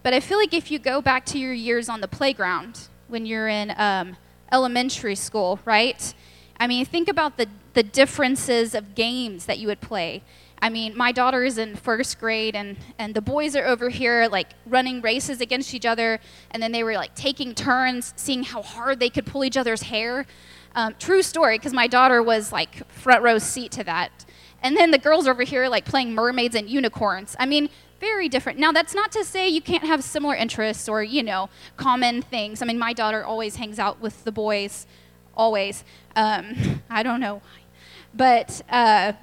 but 0.02 0.14
I 0.14 0.20
feel 0.20 0.38
like 0.38 0.54
if 0.54 0.70
you 0.70 0.78
go 0.78 1.00
back 1.00 1.24
to 1.26 1.38
your 1.38 1.52
years 1.52 1.88
on 1.88 2.00
the 2.00 2.08
playground 2.08 2.88
when 3.08 3.26
you're 3.26 3.48
in 3.48 3.72
um, 3.76 4.16
elementary 4.50 5.14
school, 5.14 5.60
right? 5.64 6.14
I 6.58 6.66
mean, 6.66 6.84
think 6.84 7.08
about 7.08 7.36
the, 7.36 7.46
the 7.74 7.82
differences 7.82 8.74
of 8.74 8.94
games 8.94 9.46
that 9.46 9.58
you 9.58 9.66
would 9.68 9.80
play. 9.80 10.22
I 10.62 10.68
mean, 10.70 10.96
my 10.96 11.10
daughter 11.10 11.42
is 11.42 11.58
in 11.58 11.74
first 11.74 12.20
grade, 12.20 12.54
and, 12.54 12.76
and 12.96 13.14
the 13.14 13.20
boys 13.20 13.56
are 13.56 13.66
over 13.66 13.88
here 13.88 14.28
like 14.30 14.50
running 14.64 15.02
races 15.02 15.40
against 15.40 15.74
each 15.74 15.84
other, 15.84 16.20
and 16.52 16.62
then 16.62 16.70
they 16.70 16.84
were 16.84 16.94
like 16.94 17.16
taking 17.16 17.52
turns, 17.52 18.14
seeing 18.14 18.44
how 18.44 18.62
hard 18.62 19.00
they 19.00 19.10
could 19.10 19.26
pull 19.26 19.44
each 19.44 19.56
other's 19.56 19.82
hair. 19.82 20.24
Um, 20.76 20.94
true 21.00 21.22
story, 21.22 21.58
because 21.58 21.72
my 21.72 21.88
daughter 21.88 22.22
was 22.22 22.52
like 22.52 22.88
front 22.92 23.24
row 23.24 23.38
seat 23.38 23.72
to 23.72 23.84
that. 23.84 24.24
And 24.62 24.76
then 24.76 24.92
the 24.92 24.98
girls 24.98 25.26
over 25.26 25.42
here 25.42 25.66
like 25.66 25.84
playing 25.84 26.14
mermaids 26.14 26.54
and 26.54 26.70
unicorns. 26.70 27.34
I 27.40 27.46
mean, 27.46 27.68
very 27.98 28.28
different. 28.28 28.60
Now, 28.60 28.70
that's 28.70 28.94
not 28.94 29.10
to 29.12 29.24
say 29.24 29.48
you 29.48 29.60
can't 29.60 29.84
have 29.84 30.04
similar 30.04 30.36
interests 30.36 30.88
or, 30.88 31.02
you 31.02 31.24
know, 31.24 31.50
common 31.76 32.22
things. 32.22 32.62
I 32.62 32.66
mean, 32.66 32.78
my 32.78 32.92
daughter 32.92 33.24
always 33.24 33.56
hangs 33.56 33.80
out 33.80 34.00
with 34.00 34.22
the 34.22 34.32
boys, 34.32 34.86
always. 35.36 35.82
Um, 36.14 36.82
I 36.90 37.02
don't 37.02 37.20
know. 37.20 37.36
Why. 37.36 37.62
But, 38.14 38.62
uh, 38.70 39.14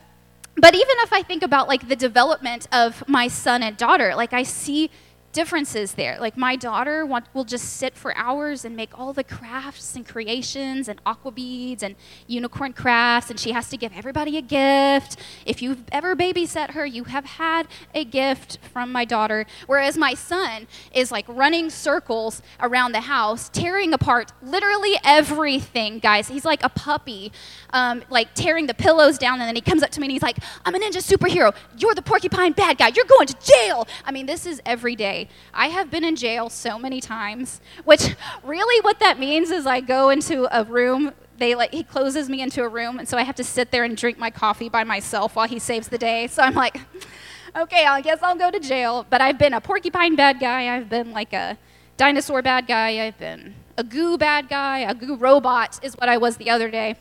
but 0.60 0.76
even 0.76 0.96
if 1.00 1.14
I 1.14 1.24
think 1.24 1.44
about 1.44 1.68
like 1.68 1.88
the 1.88 1.96
development 1.96 2.68
of 2.72 3.08
my 3.08 3.28
son 3.28 3.64
and 3.64 3.78
daughter, 3.78 4.16
like 4.16 4.34
I 4.34 4.44
see 4.44 4.90
differences 5.32 5.94
there. 5.94 6.18
Like 6.20 6.38
my 6.38 6.56
daughter 6.56 7.06
want, 7.06 7.26
will 7.34 7.44
just 7.44 7.78
sit 7.78 7.96
for 7.96 8.16
hours 8.16 8.66
and 8.66 8.76
make 8.76 8.98
all 8.98 9.14
the 9.14 9.24
crafts 9.24 9.96
and 9.96 10.08
creations 10.08 10.88
and 10.88 11.00
aqua 11.06 11.32
beads 11.32 11.84
and 11.84 11.96
unicorn 12.28 12.74
crafts, 12.74 13.30
and 13.30 13.40
she 13.40 13.52
has 13.52 13.70
to 13.70 13.78
give 13.78 13.92
everybody 13.96 14.38
a 14.38 14.42
gift. 14.42 15.18
If 15.46 15.62
you've 15.62 15.84
ever 15.92 16.16
babysat 16.16 16.72
her, 16.72 16.86
you 16.86 17.06
have 17.06 17.26
had 17.26 17.68
a 17.94 18.04
gift 18.04 18.60
from 18.74 18.92
my 18.92 19.06
daughter. 19.06 19.46
Whereas 19.68 19.98
my 19.98 20.14
son 20.14 20.68
is 20.94 21.12
like 21.12 21.26
running 21.28 21.70
circles 21.70 22.42
around 22.60 22.94
the 22.94 23.02
house, 23.02 23.50
tearing 23.50 23.94
apart 23.94 24.32
literally 24.42 24.98
everything, 25.04 26.00
guys. 26.00 26.28
He's 26.28 26.46
like 26.46 26.64
a 26.64 26.70
puppy, 26.70 27.32
um, 27.72 28.04
like 28.10 28.34
tearing 28.34 28.68
the 28.68 28.74
pillows 28.74 29.18
down, 29.18 29.40
and 29.40 29.48
then 29.48 29.56
he 29.56 29.62
comes 29.62 29.84
up 29.84 29.92
to 29.92 30.00
me 30.00 30.08
and 30.08 30.12
he's 30.12 30.24
like, 30.24 30.38
I'm 30.66 30.76
a 30.76 30.80
ninja 30.80 31.02
superhero. 31.02 31.54
You're 31.78 31.96
the 31.96 32.02
porcupine 32.02 32.54
bad 32.54 32.78
guy. 32.78 32.92
You're 32.96 33.06
going 33.06 33.28
to 33.28 33.36
jail. 33.42 33.88
I 34.06 34.12
mean, 34.12 34.26
this 34.26 34.46
is 34.46 34.62
every 34.66 34.96
day. 34.96 35.19
I 35.54 35.68
have 35.68 35.90
been 35.90 36.04
in 36.04 36.16
jail 36.16 36.50
so 36.50 36.78
many 36.78 37.02
times, 37.02 37.60
which 37.84 38.16
really 38.44 38.82
what 38.82 39.00
that 39.00 39.20
means 39.20 39.50
is 39.50 39.66
I 39.66 39.82
go 39.82 40.10
into 40.10 40.48
a 40.58 40.64
room 40.64 41.12
they 41.40 41.56
like 41.56 41.74
he 41.74 41.84
closes 41.84 42.30
me 42.30 42.42
into 42.42 42.64
a 42.64 42.68
room 42.68 43.00
and 43.00 43.08
so 43.08 43.18
I 43.18 43.24
have 43.24 43.36
to 43.36 43.44
sit 43.44 43.72
there 43.72 43.86
and 43.86 43.96
drink 43.96 44.18
my 44.18 44.30
coffee 44.30 44.70
by 44.70 44.84
myself 44.84 45.36
while 45.36 45.48
he 45.48 45.58
saves 45.58 45.88
the 45.88 45.98
day. 45.98 46.28
So 46.28 46.44
I'm 46.44 46.54
like, 46.54 46.80
okay, 47.56 47.86
I 47.86 48.02
guess 48.02 48.20
I'll 48.22 48.38
go 48.38 48.52
to 48.52 48.60
jail. 48.60 49.06
But 49.10 49.22
I've 49.22 49.40
been 49.40 49.54
a 49.54 49.62
porcupine 49.62 50.16
bad 50.16 50.40
guy, 50.40 50.76
I've 50.76 50.90
been 50.90 51.12
like 51.12 51.34
a 51.34 51.58
dinosaur 51.98 52.42
bad 52.42 52.68
guy, 52.68 53.06
I've 53.06 53.18
been 53.18 53.56
a 53.78 53.84
goo 53.84 54.18
bad 54.18 54.50
guy, 54.50 54.80
a 54.80 54.94
goo 54.94 55.16
robot 55.16 55.80
is 55.82 55.96
what 55.96 56.10
I 56.10 56.18
was 56.18 56.38
the 56.38 56.50
other 56.50 56.70
day. 56.70 56.96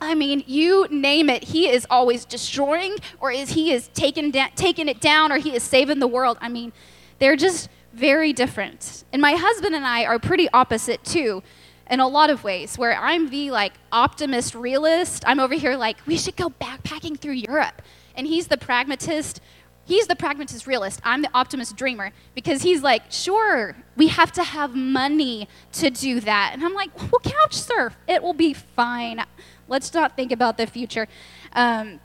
I 0.00 0.16
mean, 0.16 0.42
you 0.46 0.88
name 0.90 1.30
it, 1.30 1.44
he 1.44 1.68
is 1.68 1.86
always 1.88 2.24
destroying, 2.24 2.96
or 3.20 3.30
is 3.30 3.50
he 3.50 3.72
is 3.72 3.88
taking, 3.94 4.32
da- 4.32 4.50
taking 4.56 4.88
it 4.88 5.00
down, 5.00 5.30
or 5.30 5.38
he 5.38 5.54
is 5.54 5.62
saving 5.62 6.00
the 6.00 6.08
world. 6.08 6.38
I 6.40 6.48
mean, 6.48 6.72
they're 7.22 7.36
just 7.36 7.68
very 7.92 8.32
different. 8.32 9.04
And 9.12 9.22
my 9.22 9.34
husband 9.34 9.76
and 9.76 9.86
I 9.86 10.04
are 10.06 10.18
pretty 10.18 10.48
opposite 10.52 11.04
too 11.04 11.44
in 11.88 12.00
a 12.00 12.08
lot 12.08 12.30
of 12.30 12.42
ways 12.42 12.76
where 12.76 12.98
I'm 12.98 13.30
the 13.30 13.52
like 13.52 13.74
optimist 13.92 14.56
realist. 14.56 15.22
I'm 15.24 15.38
over 15.38 15.54
here 15.54 15.76
like 15.76 15.98
we 16.04 16.18
should 16.18 16.34
go 16.34 16.50
backpacking 16.50 17.16
through 17.16 17.34
Europe. 17.34 17.80
And 18.16 18.26
he's 18.26 18.48
the 18.48 18.56
pragmatist. 18.56 19.40
He's 19.84 20.08
the 20.08 20.16
pragmatist 20.16 20.66
realist. 20.66 21.00
I'm 21.04 21.22
the 21.22 21.30
optimist 21.32 21.76
dreamer 21.76 22.10
because 22.34 22.62
he's 22.62 22.82
like, 22.82 23.02
"Sure, 23.10 23.76
we 23.96 24.08
have 24.08 24.32
to 24.32 24.42
have 24.42 24.74
money 24.74 25.48
to 25.74 25.90
do 25.90 26.18
that." 26.20 26.50
And 26.54 26.64
I'm 26.64 26.74
like, 26.74 26.90
"Well, 26.98 27.20
couch 27.22 27.54
surf. 27.54 27.96
It 28.08 28.20
will 28.20 28.34
be 28.34 28.52
fine. 28.52 29.24
Let's 29.68 29.94
not 29.94 30.16
think 30.16 30.32
about 30.32 30.56
the 30.56 30.66
future." 30.66 31.06
Um, 31.52 32.00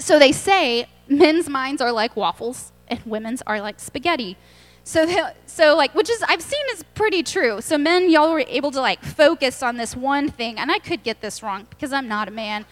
so 0.00 0.18
they 0.18 0.32
say 0.32 0.88
men's 1.08 1.48
minds 1.48 1.80
are 1.80 1.92
like 1.92 2.16
waffles 2.16 2.72
and 2.90 3.00
women's 3.06 3.42
are 3.46 3.60
like 3.60 3.80
spaghetti. 3.80 4.36
So, 4.84 5.06
so 5.46 5.76
like, 5.76 5.94
which 5.94 6.10
is 6.10 6.22
I've 6.26 6.42
seen 6.42 6.64
is 6.72 6.82
pretty 6.94 7.22
true. 7.22 7.60
So 7.60 7.78
men, 7.78 8.10
y'all 8.10 8.32
were 8.32 8.44
able 8.46 8.70
to 8.72 8.80
like 8.80 9.02
focus 9.02 9.62
on 9.62 9.76
this 9.76 9.96
one 9.96 10.28
thing, 10.30 10.58
and 10.58 10.70
I 10.70 10.78
could 10.78 11.02
get 11.02 11.20
this 11.20 11.42
wrong 11.42 11.66
because 11.70 11.92
I'm 11.92 12.08
not 12.08 12.28
a 12.28 12.30
man, 12.30 12.66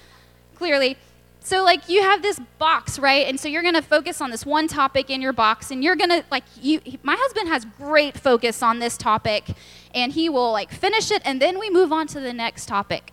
clearly. 0.54 0.96
So, 1.40 1.64
like, 1.64 1.88
you 1.88 2.02
have 2.02 2.20
this 2.20 2.38
box, 2.58 2.98
right? 2.98 3.26
And 3.26 3.40
so 3.40 3.48
you're 3.48 3.62
to 3.62 3.80
focus 3.80 4.20
on 4.20 4.30
this 4.30 4.44
one 4.44 4.68
topic 4.68 5.08
in 5.08 5.22
your 5.22 5.32
box, 5.32 5.70
and 5.70 5.82
you're 5.82 5.96
to, 5.96 6.22
like, 6.30 6.44
you, 6.60 6.80
my 7.02 7.16
husband 7.18 7.48
has 7.48 7.64
great 7.78 8.18
focus 8.18 8.62
on 8.62 8.80
this 8.80 8.98
topic, 8.98 9.44
and 9.94 10.12
he 10.12 10.28
will, 10.28 10.52
like, 10.52 10.70
finish 10.70 11.10
it, 11.10 11.22
and 11.24 11.40
then 11.40 11.58
we 11.58 11.70
move 11.70 11.90
on 11.90 12.06
to 12.08 12.20
the 12.20 12.34
next 12.34 12.66
topic. 12.66 13.12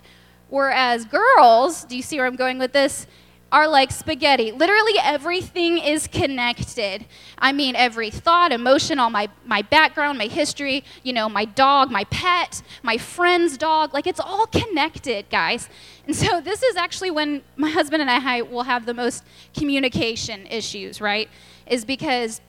Whereas 0.50 1.05
girls, 1.05 1.85
do 1.85 1.95
you 1.95 2.01
see 2.01 2.17
where 2.17 2.25
I'm 2.25 2.35
going 2.35 2.59
with 2.59 2.74
this? 2.74 3.07
Are 3.51 3.67
like 3.67 3.91
spaghetti. 3.91 4.51
Literally 4.51 4.93
everything 5.01 5.77
is 5.77 6.07
connected. 6.07 7.05
I 7.37 7.51
mean, 7.51 7.75
every 7.75 8.09
thought, 8.09 8.51
emotion, 8.51 8.99
all 8.99 9.09
my, 9.09 9.29
my 9.45 9.61
background, 9.61 10.17
my 10.17 10.27
history, 10.27 10.83
you 11.03 11.13
know, 11.13 11.29
my 11.29 11.45
dog, 11.45 11.91
my 11.91 12.05
pet, 12.05 12.61
my 12.83 12.97
friend's 12.97 13.57
dog, 13.57 13.93
like 13.93 14.07
it's 14.07 14.19
all 14.19 14.47
connected, 14.47 15.29
guys. 15.29 15.69
And 16.05 16.15
so 16.15 16.41
this 16.43 16.63
is 16.63 16.75
actually 16.75 17.11
when 17.11 17.43
my 17.55 17.69
husband 17.69 18.01
and 18.01 18.09
I 18.09 18.41
will 18.41 18.63
have 18.63 18.85
the 18.85 18.93
most 18.93 19.23
communication 19.55 20.47
issues, 20.47 20.99
right? 20.99 21.29
Is 21.67 21.85
because 21.85 22.41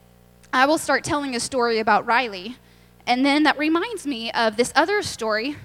I 0.53 0.67
will 0.67 0.79
start 0.79 1.05
telling 1.05 1.37
a 1.37 1.41
story 1.41 1.79
about 1.79 2.07
Riley, 2.07 2.57
and 3.07 3.25
then 3.25 3.45
that 3.45 3.59
reminds 3.59 4.07
me 4.07 4.33
of 4.33 4.57
this 4.57 4.73
other 4.75 5.03
story, 5.03 5.57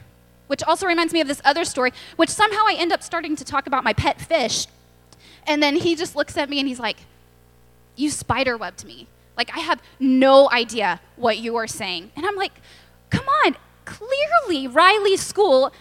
which 0.48 0.62
also 0.64 0.86
reminds 0.86 1.14
me 1.14 1.22
of 1.22 1.28
this 1.28 1.42
other 1.46 1.66
story, 1.66 1.94
which 2.18 2.30
somehow 2.30 2.64
I 2.68 2.76
end 2.78 2.92
up 2.92 3.02
starting 3.02 3.36
to 3.38 3.46
talk 3.46 3.68
about 3.68 3.84
my 3.84 3.94
pet 3.94 4.20
fish 4.20 4.68
and 5.48 5.62
then 5.62 5.76
he 5.76 5.96
just 5.96 6.16
looks 6.16 6.38
at 6.38 6.50
me 6.50 6.60
and 6.60 6.68
he's 6.68 6.80
like, 6.80 6.98
You 7.96 8.10
spiderwebbed 8.10 8.86
me. 8.86 9.08
Like, 9.38 9.56
I 9.56 9.60
have 9.60 9.82
no 10.00 10.50
idea 10.52 11.00
what 11.16 11.38
you 11.38 11.56
are 11.56 11.68
saying. 11.68 12.12
And 12.16 12.26
I'm 12.26 12.36
like, 12.36 12.54
Come 13.10 13.26
on, 13.46 13.56
clearly 13.86 14.68
Riley's 14.68 15.22
school 15.22 15.74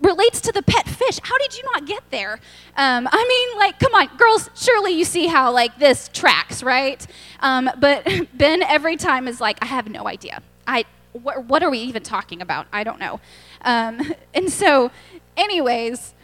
relates 0.00 0.40
to 0.42 0.52
the 0.52 0.62
pet 0.62 0.86
fish. 0.88 1.18
How 1.22 1.38
did 1.38 1.56
you 1.56 1.64
not 1.72 1.86
get 1.86 2.02
there? 2.10 2.34
Um, 2.76 3.08
I 3.10 3.26
mean, 3.28 3.58
like, 3.58 3.78
come 3.78 3.94
on, 3.94 4.16
girls, 4.16 4.50
surely 4.54 4.92
you 4.92 5.04
see 5.04 5.26
how, 5.26 5.52
like, 5.52 5.78
this 5.78 6.08
tracks, 6.12 6.62
right? 6.62 7.04
Um, 7.40 7.70
but 7.78 8.06
Ben 8.34 8.62
every 8.62 8.96
time 8.96 9.28
is 9.28 9.40
like, 9.40 9.58
I 9.62 9.66
have 9.66 9.88
no 9.88 10.06
idea. 10.06 10.42
I, 10.66 10.84
wh- 11.12 11.48
what 11.48 11.62
are 11.62 11.70
we 11.70 11.78
even 11.80 12.02
talking 12.02 12.42
about? 12.42 12.66
I 12.72 12.84
don't 12.84 12.98
know. 12.98 13.20
Um, 13.62 14.14
and 14.34 14.52
so, 14.52 14.90
anyways, 15.36 16.14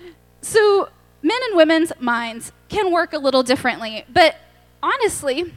so 0.42 0.88
men 1.22 1.38
and 1.48 1.56
women's 1.56 1.92
minds 2.00 2.52
can 2.70 2.90
work 2.90 3.12
a 3.12 3.18
little 3.18 3.42
differently. 3.42 4.04
But 4.08 4.36
honestly, 4.82 5.52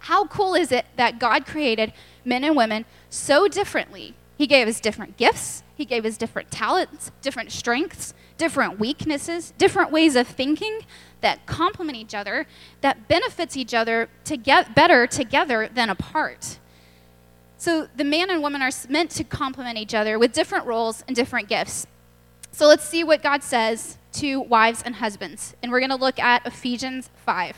how 0.00 0.26
cool 0.26 0.54
is 0.54 0.72
it 0.72 0.86
that 0.96 1.18
God 1.20 1.46
created 1.46 1.92
men 2.24 2.42
and 2.42 2.56
women 2.56 2.84
so 3.10 3.46
differently? 3.46 4.14
He 4.36 4.46
gave 4.46 4.66
us 4.66 4.80
different 4.80 5.16
gifts, 5.16 5.62
He 5.76 5.84
gave 5.84 6.04
us 6.04 6.16
different 6.16 6.50
talents, 6.50 7.12
different 7.22 7.52
strengths, 7.52 8.14
different 8.36 8.78
weaknesses, 8.78 9.52
different 9.58 9.90
ways 9.90 10.16
of 10.16 10.26
thinking 10.26 10.80
that 11.20 11.44
complement 11.46 11.98
each 11.98 12.14
other, 12.14 12.46
that 12.80 13.08
benefits 13.08 13.56
each 13.56 13.74
other 13.74 14.08
to 14.24 14.36
get 14.36 14.74
better 14.74 15.06
together 15.06 15.68
than 15.72 15.90
apart. 15.90 16.58
So 17.56 17.88
the 17.96 18.04
man 18.04 18.30
and 18.30 18.40
woman 18.40 18.62
are 18.62 18.70
meant 18.88 19.10
to 19.12 19.24
complement 19.24 19.76
each 19.76 19.92
other 19.92 20.16
with 20.18 20.32
different 20.32 20.64
roles 20.64 21.02
and 21.08 21.16
different 21.16 21.48
gifts. 21.48 21.88
So 22.52 22.66
let's 22.66 22.84
see 22.84 23.02
what 23.02 23.20
God 23.20 23.42
says 23.42 23.97
to 24.14 24.40
wives 24.40 24.82
and 24.82 24.96
husbands. 24.96 25.54
And 25.62 25.70
we're 25.70 25.80
going 25.80 25.90
to 25.90 25.96
look 25.96 26.18
at 26.18 26.46
Ephesians 26.46 27.10
5. 27.24 27.56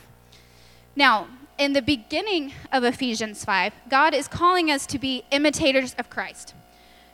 Now, 0.96 1.28
in 1.58 1.72
the 1.72 1.82
beginning 1.82 2.52
of 2.72 2.84
Ephesians 2.84 3.44
5, 3.44 3.72
God 3.88 4.14
is 4.14 4.28
calling 4.28 4.70
us 4.70 4.86
to 4.86 4.98
be 4.98 5.24
imitators 5.30 5.94
of 5.98 6.08
Christ. 6.08 6.54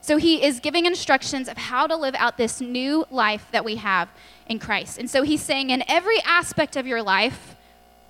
So 0.00 0.18
he 0.18 0.44
is 0.44 0.60
giving 0.60 0.86
instructions 0.86 1.48
of 1.48 1.56
how 1.56 1.88
to 1.88 1.96
live 1.96 2.14
out 2.14 2.36
this 2.36 2.60
new 2.60 3.04
life 3.10 3.48
that 3.50 3.64
we 3.64 3.76
have 3.76 4.08
in 4.46 4.60
Christ. 4.60 4.98
And 4.98 5.10
so 5.10 5.22
he's 5.22 5.42
saying, 5.42 5.70
in 5.70 5.82
every 5.88 6.20
aspect 6.20 6.76
of 6.76 6.86
your 6.86 7.02
life, 7.02 7.56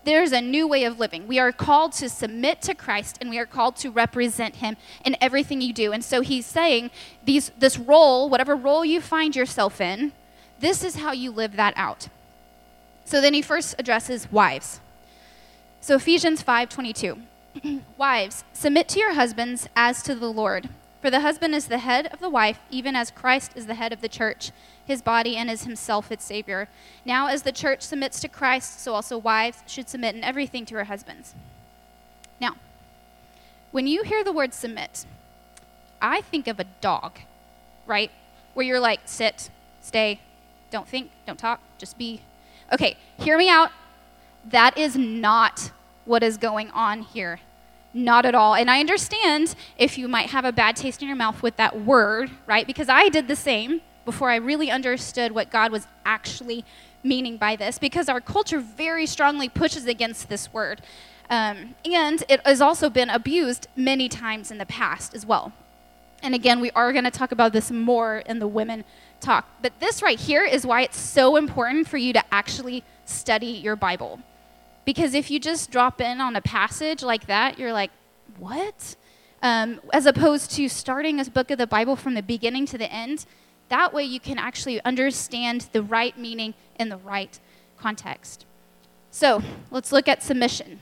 there's 0.05 0.33
a 0.33 0.41
new 0.41 0.69
way 0.69 0.85
of 0.85 1.01
living. 1.01 1.27
We 1.27 1.39
are 1.39 1.53
called 1.53 1.93
to 1.93 2.09
submit 2.09 2.63
to 2.63 2.75
Christ 2.75 3.17
and 3.21 3.31
we 3.31 3.39
are 3.39 3.47
called 3.47 3.77
to 3.77 3.91
represent 3.91 4.57
him 4.57 4.77
in 5.05 5.17
everything 5.23 5.61
you 5.61 5.73
do. 5.73 5.93
And 5.93 6.05
so 6.05 6.21
he's 6.21 6.47
saying 6.47 6.91
these, 7.25 7.51
this 7.59 7.79
role, 7.79 8.29
whatever 8.29 8.55
role 8.55 8.85
you 8.85 9.01
find 9.01 9.35
yourself 9.35 9.81
in, 9.81 10.13
this 10.61 10.83
is 10.83 10.97
how 10.97 11.13
you 11.13 11.31
live 11.31 11.57
that 11.57 11.75
out. 11.77 12.09
So 13.05 13.21
then 13.21 13.35
he 13.35 13.43
first 13.43 13.75
addresses 13.79 14.31
wives. 14.33 14.81
So 15.81 15.97
Ephesians 15.97 16.43
5:22. 16.43 17.21
wives, 17.97 18.45
submit 18.53 18.89
to 18.89 18.99
your 18.99 19.15
husbands 19.15 19.69
as 19.77 20.03
to 20.03 20.15
the 20.15 20.31
Lord. 20.31 20.69
For 21.01 21.11
the 21.11 21.21
husband 21.21 21.55
is 21.55 21.69
the 21.69 21.79
head 21.79 22.09
of 22.13 22.21
the 22.21 22.29
wife, 22.29 22.59
even 22.71 22.97
as 22.97 23.11
Christ 23.11 23.53
is 23.55 23.67
the 23.67 23.75
head 23.75 23.93
of 23.93 24.01
the 24.01 24.09
church, 24.09 24.51
his 24.85 25.03
body, 25.03 25.37
and 25.37 25.51
is 25.51 25.65
himself 25.65 26.11
its 26.11 26.25
Savior. 26.25 26.69
Now, 27.05 27.29
as 27.29 27.43
the 27.43 27.53
church 27.53 27.83
submits 27.83 28.21
to 28.21 28.29
Christ, 28.29 28.81
so 28.81 28.95
also 28.95 29.17
wives 29.17 29.63
should 29.67 29.89
submit 29.89 30.17
in 30.17 30.25
everything 30.25 30.67
to 30.67 30.75
her 30.75 30.85
husbands. 30.85 31.35
Now, 32.41 32.57
when 33.71 33.87
you 33.87 34.03
hear 34.03 34.25
the 34.25 34.33
word 34.33 34.53
submit, 34.53 35.07
I 36.01 36.23
think 36.23 36.49
of 36.49 36.59
a 36.59 36.67
dog, 36.81 37.21
right? 37.87 38.11
Where 38.55 38.67
you're 38.67 38.81
like, 38.81 39.01
sit, 39.05 39.51
stay, 39.81 40.21
don't 40.71 40.89
think, 40.89 41.11
don't 41.27 41.39
talk, 41.39 41.61
just 41.79 41.99
be. 41.99 42.21
Okay, 42.73 42.97
hear 43.19 43.39
me 43.39 43.49
out. 43.49 43.71
That 44.45 44.77
is 44.77 44.97
not 44.97 45.71
what 46.05 46.23
is 46.23 46.37
going 46.37 46.71
on 46.71 47.03
here. 47.03 47.41
Not 47.95 48.27
at 48.27 48.35
all. 48.35 48.55
And 48.55 48.71
I 48.71 48.81
understand 48.81 49.55
if 49.79 49.97
you 49.97 50.07
might 50.07 50.31
have 50.31 50.45
a 50.45 50.53
bad 50.53 50.77
taste 50.77 51.03
in 51.03 51.09
your 51.09 51.17
mouth 51.17 51.43
with 51.43 51.57
that 51.57 51.81
word, 51.81 52.31
right? 52.47 52.67
Because 52.67 52.89
I 52.89 53.09
did 53.09 53.27
the 53.27 53.37
same 53.37 53.81
before 54.05 54.31
I 54.31 54.37
really 54.37 54.71
understood 54.71 55.33
what 55.33 55.51
God 55.51 55.73
was 55.73 55.87
actually 56.05 56.65
meaning 57.03 57.37
by 57.37 57.57
this, 57.57 57.79
because 57.79 58.09
our 58.09 58.21
culture 58.21 58.61
very 58.61 59.07
strongly 59.07 59.49
pushes 59.49 59.87
against 59.87 60.29
this 60.29 60.53
word. 60.53 60.83
Um, 61.31 61.75
and 61.85 62.23
it 62.29 62.45
has 62.47 62.61
also 62.61 62.91
been 62.91 63.11
abused 63.11 63.67
many 63.77 64.09
times 64.09 64.51
in 64.51 64.59
the 64.59 64.67
past 64.67 65.15
as 65.15 65.25
well. 65.27 65.53
And 66.23 66.35
again, 66.35 66.61
we 66.61 66.71
are 66.73 66.93
going 66.93 67.05
to 67.05 67.11
talk 67.11 67.33
about 67.33 67.53
this 67.53 67.71
more 67.71 68.19
in 68.19 68.39
the 68.39 68.47
women 68.47 68.85
talk. 69.27 69.45
But 69.61 69.81
this 69.81 70.03
right 70.03 70.19
here 70.19 70.45
is 70.45 70.65
why 70.65 70.83
it's 70.83 70.99
so 70.99 71.37
important 71.37 71.89
for 71.89 71.99
you 71.99 72.13
to 72.13 72.23
actually 72.33 72.85
study 73.05 73.49
your 73.49 73.77
Bible. 73.77 74.21
Because 74.85 75.15
if 75.15 75.31
you 75.31 75.41
just 75.41 75.71
drop 75.71 76.01
in 76.01 76.21
on 76.21 76.37
a 76.37 76.41
passage 76.41 77.03
like 77.03 77.27
that, 77.27 77.59
you're 77.59 77.73
like, 77.73 77.91
what? 78.39 78.97
Um, 79.43 79.81
as 79.93 80.07
opposed 80.07 80.53
to 80.53 80.69
starting 80.69 81.19
a 81.21 81.25
book 81.25 81.51
of 81.51 81.59
the 81.59 81.67
Bible 81.67 81.97
from 81.97 82.15
the 82.15 82.23
beginning 82.23 82.67
to 82.67 82.79
the 82.79 82.91
end, 82.91 83.27
that 83.69 83.93
way 83.93 84.05
you 84.05 84.21
can 84.21 84.39
actually 84.39 84.83
understand 84.85 85.69
the 85.73 85.83
right 85.83 86.17
meaning 86.17 86.55
in 86.79 86.89
the 86.89 86.97
right 86.97 87.39
context. 87.77 88.47
So 89.11 89.43
let's 89.73 89.91
look 89.91 90.07
at 90.07 90.23
submission. 90.23 90.79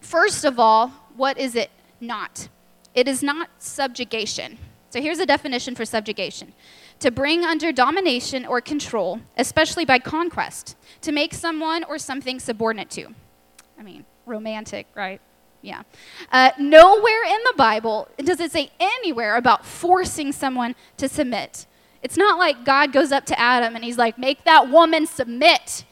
First 0.00 0.44
of 0.44 0.60
all, 0.60 0.88
what 1.16 1.38
is 1.38 1.56
it 1.56 1.70
not? 2.00 2.48
It 2.94 3.08
is 3.08 3.22
not 3.22 3.50
subjugation. 3.58 4.58
So 4.90 5.00
here's 5.00 5.18
a 5.18 5.26
definition 5.26 5.74
for 5.74 5.84
subjugation 5.84 6.52
to 7.00 7.10
bring 7.10 7.44
under 7.44 7.72
domination 7.72 8.46
or 8.46 8.60
control, 8.60 9.20
especially 9.36 9.84
by 9.84 9.98
conquest, 9.98 10.76
to 11.02 11.12
make 11.12 11.34
someone 11.34 11.84
or 11.84 11.98
something 11.98 12.40
subordinate 12.40 12.90
to. 12.90 13.08
I 13.78 13.82
mean, 13.82 14.04
romantic, 14.26 14.86
right? 14.94 15.20
Yeah. 15.62 15.82
Uh, 16.30 16.50
nowhere 16.58 17.24
in 17.24 17.38
the 17.44 17.54
Bible 17.56 18.08
does 18.18 18.38
it 18.38 18.52
say 18.52 18.70
anywhere 18.78 19.36
about 19.36 19.64
forcing 19.64 20.30
someone 20.30 20.74
to 20.98 21.08
submit. 21.08 21.66
It's 22.02 22.18
not 22.18 22.38
like 22.38 22.66
God 22.66 22.92
goes 22.92 23.12
up 23.12 23.24
to 23.26 23.40
Adam 23.40 23.74
and 23.74 23.82
he's 23.82 23.96
like, 23.96 24.18
make 24.18 24.44
that 24.44 24.68
woman 24.68 25.06
submit. 25.06 25.84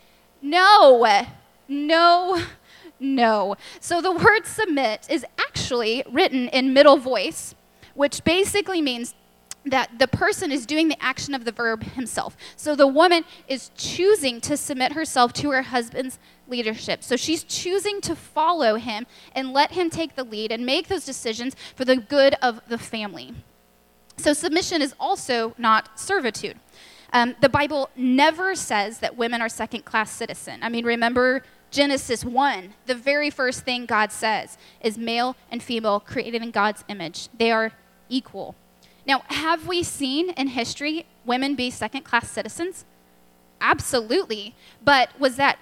No, 0.42 1.24
no, 1.68 2.42
no. 3.00 3.56
So 3.80 4.02
the 4.02 4.12
word 4.12 4.44
submit 4.44 5.06
is 5.08 5.24
actually 5.38 6.04
written 6.10 6.48
in 6.48 6.74
middle 6.74 6.98
voice, 6.98 7.54
which 7.94 8.22
basically 8.24 8.82
means 8.82 9.14
that 9.64 9.98
the 9.98 10.08
person 10.08 10.50
is 10.50 10.66
doing 10.66 10.88
the 10.88 11.02
action 11.02 11.34
of 11.34 11.44
the 11.44 11.52
verb 11.52 11.82
himself. 11.82 12.36
So 12.56 12.74
the 12.74 12.86
woman 12.86 13.24
is 13.46 13.70
choosing 13.76 14.40
to 14.42 14.56
submit 14.56 14.92
herself 14.92 15.32
to 15.34 15.50
her 15.50 15.62
husband's 15.62 16.18
leadership. 16.48 17.04
So 17.04 17.16
she's 17.16 17.44
choosing 17.44 18.00
to 18.02 18.16
follow 18.16 18.76
him 18.76 19.06
and 19.34 19.52
let 19.52 19.72
him 19.72 19.90
take 19.90 20.16
the 20.16 20.24
lead 20.24 20.50
and 20.50 20.66
make 20.66 20.88
those 20.88 21.04
decisions 21.04 21.54
for 21.76 21.84
the 21.84 21.96
good 21.96 22.34
of 22.42 22.60
the 22.68 22.78
family. 22.78 23.34
So 24.16 24.32
submission 24.32 24.82
is 24.82 24.94
also 24.98 25.54
not 25.58 25.98
servitude. 25.98 26.58
Um, 27.12 27.36
the 27.40 27.48
Bible 27.48 27.90
never 27.94 28.54
says 28.54 28.98
that 29.00 29.16
women 29.16 29.42
are 29.42 29.48
second 29.48 29.84
class 29.84 30.10
citizen. 30.10 30.60
I 30.62 30.68
mean, 30.68 30.84
remember 30.84 31.42
Genesis 31.70 32.24
1, 32.24 32.74
the 32.86 32.94
very 32.94 33.30
first 33.30 33.62
thing 33.62 33.86
God 33.86 34.12
says 34.12 34.58
is 34.80 34.98
male 34.98 35.36
and 35.50 35.62
female 35.62 36.00
created 36.00 36.42
in 36.42 36.50
God's 36.50 36.84
image. 36.88 37.28
They 37.36 37.50
are 37.50 37.72
equal. 38.08 38.54
Now, 39.06 39.22
have 39.26 39.66
we 39.66 39.82
seen 39.82 40.30
in 40.30 40.48
history 40.48 41.06
women 41.24 41.54
be 41.54 41.70
second 41.70 42.02
class 42.02 42.30
citizens? 42.30 42.84
Absolutely. 43.60 44.54
But 44.84 45.10
was 45.18 45.36
that 45.36 45.58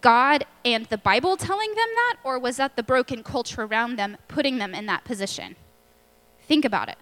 God 0.00 0.44
and 0.64 0.86
the 0.86 0.98
Bible 0.98 1.36
telling 1.36 1.70
them 1.70 1.88
that, 1.94 2.16
or 2.24 2.38
was 2.38 2.56
that 2.56 2.76
the 2.76 2.82
broken 2.82 3.22
culture 3.22 3.62
around 3.62 3.96
them 3.96 4.16
putting 4.28 4.58
them 4.58 4.74
in 4.74 4.86
that 4.86 5.04
position? 5.04 5.56
Think 6.40 6.64
about 6.64 6.88
it. 6.88 6.98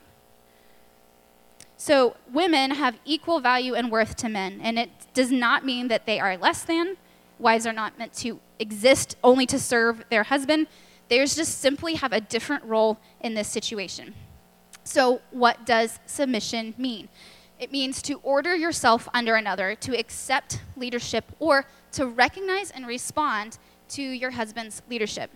So, 1.77 2.17
women 2.31 2.73
have 2.73 2.99
equal 3.07 3.41
value 3.41 3.75
and 3.75 3.91
worth 3.91 4.15
to 4.17 4.29
men, 4.29 4.61
and 4.63 4.79
it 4.79 4.91
does 5.15 5.31
not 5.31 5.65
mean 5.65 5.89
that 5.89 6.05
they 6.05 6.21
are 6.21 6.37
less 6.37 6.63
than. 6.63 6.97
wives 7.39 7.67
are 7.67 7.73
not 7.73 7.99
meant 7.99 8.13
to 8.13 8.39
exist 8.59 9.17
only 9.25 9.47
to 9.47 9.59
serve 9.59 10.05
their 10.11 10.25
husband. 10.25 10.67
They 11.09 11.19
just 11.25 11.59
simply 11.59 11.95
have 11.95 12.13
a 12.13 12.21
different 12.21 12.65
role 12.65 12.99
in 13.23 13.33
this 13.33 13.49
situation. 13.49 14.15
So, 14.85 15.21
what 15.31 15.65
does 15.67 15.99
submission 16.07 16.75
mean? 16.79 17.09
It 17.59 17.71
means 17.71 18.01
to 18.03 18.15
order 18.23 18.57
yourself 18.57 19.09
under 19.13 19.35
another, 19.35 19.75
to 19.77 19.99
accept 19.99 20.63
leadership, 20.77 21.25
or 21.39 21.67
to 21.93 22.07
recognize 22.07 22.71
and 22.71 22.87
respond 22.87 23.59
to 23.91 24.03
your 24.03 24.31
husband's 24.31 24.83
leadership. 24.89 25.31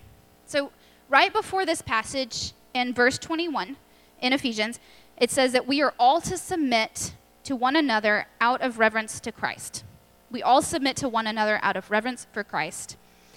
So, 0.46 0.72
right 1.08 1.32
before 1.32 1.66
this 1.66 1.82
passage 1.82 2.52
in 2.72 2.94
verse 2.94 3.18
21 3.18 3.76
in 4.20 4.32
Ephesians, 4.32 4.80
it 5.18 5.30
says 5.30 5.52
that 5.52 5.66
we 5.66 5.82
are 5.82 5.94
all 5.98 6.20
to 6.22 6.36
submit 6.36 7.14
to 7.44 7.54
one 7.54 7.76
another 7.76 8.26
out 8.40 8.62
of 8.62 8.78
reverence 8.78 9.20
to 9.20 9.30
Christ. 9.30 9.84
We 10.30 10.42
all 10.42 10.62
submit 10.62 10.96
to 10.96 11.08
one 11.08 11.26
another 11.26 11.60
out 11.62 11.76
of 11.76 11.90
reverence 11.90 12.26
for 12.32 12.42
Christ. 12.42 12.96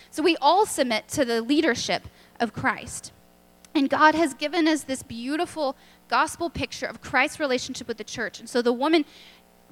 So 0.10 0.24
we 0.24 0.38
all 0.38 0.65
submit 0.65 1.08
to 1.10 1.26
the 1.26 1.41
leadership 1.41 2.08
of 2.39 2.54
Christ. 2.54 3.12
And 3.76 3.89
God 3.89 4.15
has 4.15 4.34
given 4.34 4.67
us 4.67 4.84
this 4.84 5.04
beautiful 5.04 5.76
gospel 6.08 6.50
picture 6.50 6.86
of 6.86 7.02
Christ's 7.02 7.39
relationship 7.39 7.88
with 7.88 7.98
the 7.98 8.04
church. 8.04 8.39
And 8.39 8.50
so 8.50 8.62
the 8.62 8.74
woman 8.74 9.06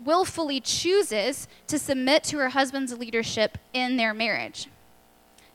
willfully 0.03 0.59
chooses 0.59 1.47
to 1.67 1.79
submit 1.79 2.23
to 2.25 2.37
her 2.37 2.49
husband's 2.49 2.97
leadership 2.97 3.57
in 3.73 3.97
their 3.97 4.13
marriage. 4.13 4.67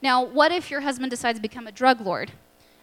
Now, 0.03 0.25
what 0.25 0.51
if 0.53 0.71
your 0.71 0.81
husband 0.81 1.11
decides 1.11 1.39
to 1.39 1.43
become 1.43 1.67
a 1.67 1.73
drug 1.73 2.01
lord? 2.01 2.33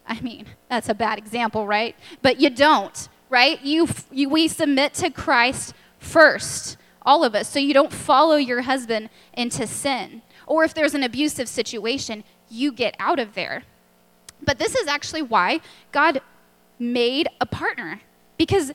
I 0.06 0.20
mean, 0.20 0.46
that's 0.70 0.88
a 0.88 0.94
bad 0.94 1.18
example, 1.18 1.66
right? 1.66 1.94
But 2.22 2.40
you 2.40 2.50
don't, 2.50 3.08
right? 3.28 3.62
You, 3.62 3.88
you 4.10 4.28
we 4.28 4.48
submit 4.48 4.94
to 4.94 5.10
Christ 5.10 5.74
first, 5.98 6.76
all 7.02 7.24
of 7.24 7.34
us, 7.34 7.48
so 7.48 7.58
you 7.58 7.74
don't 7.74 7.92
follow 7.92 8.36
your 8.36 8.62
husband 8.62 9.10
into 9.34 9.66
sin. 9.66 10.22
Or 10.46 10.64
if 10.64 10.72
there's 10.72 10.94
an 10.94 11.02
abusive 11.02 11.48
situation, 11.48 12.24
you 12.48 12.72
get 12.72 12.96
out 12.98 13.18
of 13.18 13.34
there. 13.34 13.64
But 14.42 14.58
this 14.58 14.74
is 14.74 14.86
actually 14.86 15.22
why 15.22 15.60
God 15.92 16.22
made 16.78 17.28
a 17.40 17.46
partner, 17.46 18.00
because 18.36 18.72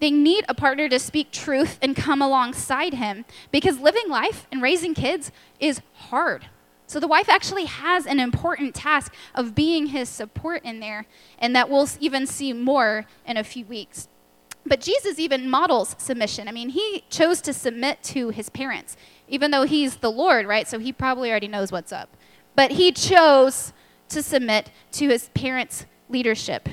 they 0.00 0.10
need 0.10 0.44
a 0.48 0.54
partner 0.54 0.88
to 0.88 0.98
speak 0.98 1.32
truth 1.32 1.78
and 1.82 1.96
come 1.96 2.22
alongside 2.22 2.94
him, 2.94 3.24
because 3.50 3.80
living 3.80 4.08
life 4.08 4.46
and 4.52 4.62
raising 4.62 4.94
kids 4.94 5.32
is 5.58 5.80
hard. 5.94 6.46
So 6.86 7.00
the 7.00 7.08
wife 7.08 7.28
actually 7.28 7.66
has 7.66 8.06
an 8.06 8.18
important 8.18 8.74
task 8.74 9.12
of 9.34 9.54
being 9.54 9.88
his 9.88 10.08
support 10.08 10.64
in 10.64 10.80
there, 10.80 11.06
and 11.38 11.54
that 11.54 11.68
we'll 11.68 11.88
even 12.00 12.26
see 12.26 12.52
more 12.52 13.06
in 13.26 13.36
a 13.36 13.44
few 13.44 13.64
weeks. 13.64 14.08
But 14.64 14.80
Jesus 14.80 15.18
even 15.18 15.50
models 15.50 15.96
submission. 15.98 16.46
I 16.46 16.52
mean, 16.52 16.70
he 16.70 17.04
chose 17.10 17.40
to 17.42 17.52
submit 17.52 18.02
to 18.04 18.28
his 18.30 18.50
parents, 18.50 18.96
even 19.26 19.50
though 19.50 19.64
he's 19.64 19.96
the 19.96 20.10
Lord, 20.10 20.46
right? 20.46 20.68
So 20.68 20.78
he 20.78 20.92
probably 20.92 21.30
already 21.30 21.48
knows 21.48 21.72
what's 21.72 21.92
up. 21.92 22.16
But 22.54 22.72
he 22.72 22.92
chose 22.92 23.72
to 24.10 24.22
submit 24.22 24.70
to 24.92 25.08
his 25.08 25.28
parents' 25.30 25.86
leadership. 26.08 26.68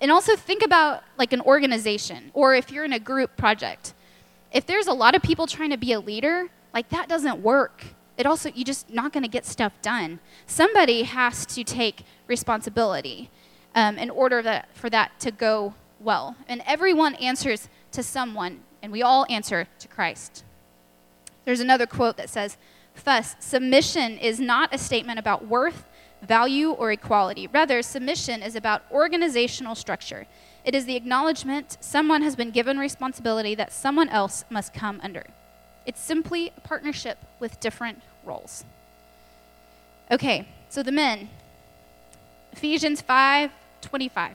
And 0.00 0.10
also 0.10 0.34
think 0.34 0.62
about 0.62 1.02
like 1.18 1.32
an 1.32 1.40
organization 1.42 2.30
or 2.32 2.54
if 2.54 2.70
you're 2.70 2.84
in 2.84 2.92
a 2.92 2.98
group 2.98 3.36
project. 3.36 3.94
If 4.52 4.66
there's 4.66 4.86
a 4.86 4.92
lot 4.92 5.14
of 5.14 5.22
people 5.22 5.46
trying 5.46 5.70
to 5.70 5.76
be 5.76 5.92
a 5.92 6.00
leader, 6.00 6.48
like 6.72 6.88
that 6.88 7.08
doesn't 7.08 7.40
work. 7.42 7.84
It 8.16 8.26
also 8.26 8.50
you're 8.54 8.64
just 8.64 8.90
not 8.90 9.12
going 9.12 9.22
to 9.22 9.28
get 9.28 9.44
stuff 9.44 9.72
done. 9.82 10.20
Somebody 10.46 11.02
has 11.02 11.46
to 11.46 11.64
take 11.64 12.04
responsibility 12.26 13.30
um, 13.74 13.98
in 13.98 14.10
order 14.10 14.42
that, 14.42 14.68
for 14.74 14.90
that 14.90 15.18
to 15.20 15.30
go 15.30 15.74
well. 16.00 16.36
And 16.48 16.62
everyone 16.66 17.14
answers 17.16 17.68
to 17.92 18.02
someone, 18.02 18.60
and 18.82 18.90
we 18.90 19.02
all 19.02 19.26
answer 19.28 19.68
to 19.78 19.88
Christ. 19.88 20.44
There's 21.44 21.60
another 21.60 21.86
quote 21.86 22.16
that 22.16 22.30
says, 22.30 22.56
Thus, 23.04 23.36
submission 23.38 24.18
is 24.18 24.40
not 24.40 24.74
a 24.74 24.78
statement 24.78 25.18
about 25.18 25.46
worth 25.46 25.84
value, 26.22 26.70
or 26.70 26.92
equality. 26.92 27.46
Rather, 27.46 27.82
submission 27.82 28.42
is 28.42 28.54
about 28.54 28.82
organizational 28.90 29.74
structure. 29.74 30.26
It 30.64 30.74
is 30.74 30.84
the 30.84 30.96
acknowledgement 30.96 31.78
someone 31.80 32.22
has 32.22 32.36
been 32.36 32.50
given 32.50 32.78
responsibility 32.78 33.54
that 33.54 33.72
someone 33.72 34.08
else 34.08 34.44
must 34.50 34.74
come 34.74 35.00
under. 35.02 35.24
It's 35.86 36.00
simply 36.00 36.52
a 36.56 36.60
partnership 36.60 37.18
with 37.38 37.58
different 37.60 38.02
roles. 38.24 38.64
Okay, 40.10 40.46
so 40.68 40.82
the 40.82 40.92
men. 40.92 41.28
Ephesians 42.52 43.00
5:25 43.02 44.34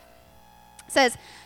says, 0.87 1.17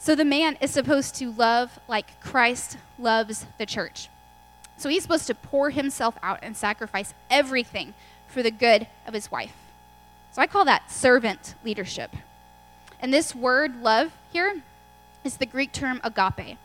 So 0.00 0.14
the 0.14 0.24
man 0.24 0.56
is 0.62 0.70
supposed 0.70 1.14
to 1.16 1.30
love 1.30 1.78
like 1.86 2.18
Christ 2.22 2.78
loves 2.98 3.44
the 3.58 3.66
church. 3.66 4.08
So 4.78 4.88
he's 4.88 5.02
supposed 5.02 5.26
to 5.26 5.34
pour 5.34 5.68
himself 5.68 6.16
out 6.22 6.38
and 6.42 6.56
sacrifice 6.56 7.12
everything 7.30 7.92
for 8.26 8.42
the 8.42 8.50
good 8.50 8.86
of 9.06 9.12
his 9.12 9.30
wife. 9.30 9.52
So 10.32 10.40
I 10.40 10.46
call 10.46 10.64
that 10.64 10.90
servant 10.90 11.54
leadership. 11.62 12.16
And 12.98 13.12
this 13.12 13.34
word 13.34 13.82
love 13.82 14.12
here 14.32 14.62
is 15.22 15.36
the 15.36 15.44
Greek 15.44 15.70
term 15.70 16.00
agape. 16.02 16.56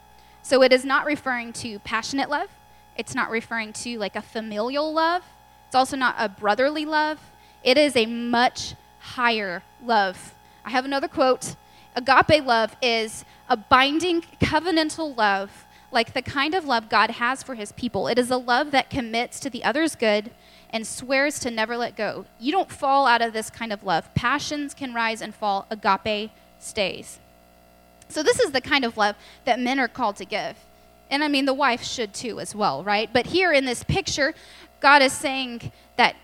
So 0.42 0.64
it 0.64 0.72
is 0.72 0.86
not 0.86 1.06
referring 1.06 1.52
to 1.54 1.80
passionate 1.80 2.30
love, 2.30 2.48
it's 2.96 3.16
not 3.16 3.30
referring 3.30 3.74
to 3.74 4.00
like 4.00 4.16
a 4.16 4.22
familial 4.22 4.94
love, 4.94 5.24
it's 5.68 5.76
also 5.76 5.98
not 5.98 6.16
a 6.18 6.30
brotherly 6.30 6.86
love. 6.86 7.20
It 7.66 7.78
is 7.78 7.98
a 7.98 8.06
much 8.06 8.76
higher 9.00 9.62
love. 9.84 10.34
I 10.64 10.70
have 10.70 10.86
another 10.86 11.10
quote 11.10 11.58
Agape 11.96 12.46
love 12.46 12.76
is 12.82 13.24
a 13.50 13.56
binding 13.56 14.22
covenantal 14.42 15.16
love, 15.16 15.52
like 15.92 16.14
the 16.14 16.22
kind 16.22 16.54
of 16.54 16.66
love 16.66 16.90
God 16.90 17.12
has 17.12 17.42
for 17.42 17.56
his 17.56 17.72
people. 17.72 18.08
It 18.08 18.20
is 18.20 18.30
a 18.30 18.38
love 18.38 18.72
that 18.72 18.90
commits 18.90 19.40
to 19.42 19.50
the 19.50 19.64
other's 19.64 19.96
good 19.96 20.32
and 20.72 20.86
swears 20.86 21.40
to 21.40 21.52
never 21.52 21.78
let 21.78 21.96
go. 21.96 22.26
You 22.40 22.52
don't 22.52 22.70
fall 22.70 23.08
out 23.08 23.22
of 23.22 23.32
this 23.32 23.50
kind 23.50 23.72
of 23.72 23.84
love. 23.84 24.14
Passions 24.14 24.74
can 24.74 24.94
rise 24.94 25.22
and 25.22 25.34
fall, 25.34 25.68
agape 25.70 26.32
stays. 26.60 27.20
So, 28.10 28.22
this 28.22 28.40
is 28.40 28.52
the 28.52 28.62
kind 28.62 28.84
of 28.84 28.98
love 28.98 29.16
that 29.46 29.60
men 29.60 29.80
are 29.80 29.88
called 29.88 30.18
to 30.18 30.26
give. 30.26 30.58
And 31.10 31.24
I 31.24 31.28
mean, 31.28 31.46
the 31.46 31.54
wife 31.54 31.84
should 31.84 32.14
too, 32.14 32.40
as 32.40 32.54
well, 32.54 32.84
right? 32.84 33.10
But 33.12 33.28
here 33.28 33.54
in 33.54 33.66
this 33.66 33.84
picture, 33.84 34.34
God 34.80 35.02
is 35.02 35.14
saying 35.14 35.72
that 35.98 36.16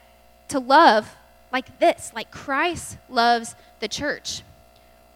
to 0.50 0.60
love 0.60 1.16
like 1.52 1.80
this, 1.80 2.12
like 2.14 2.30
Christ 2.32 2.98
loves 3.10 3.56
the 3.80 3.88
church. 3.88 4.42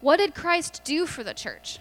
What 0.06 0.18
did 0.18 0.36
Christ 0.36 0.82
do 0.84 1.04
for 1.04 1.24
the 1.24 1.34
church? 1.34 1.80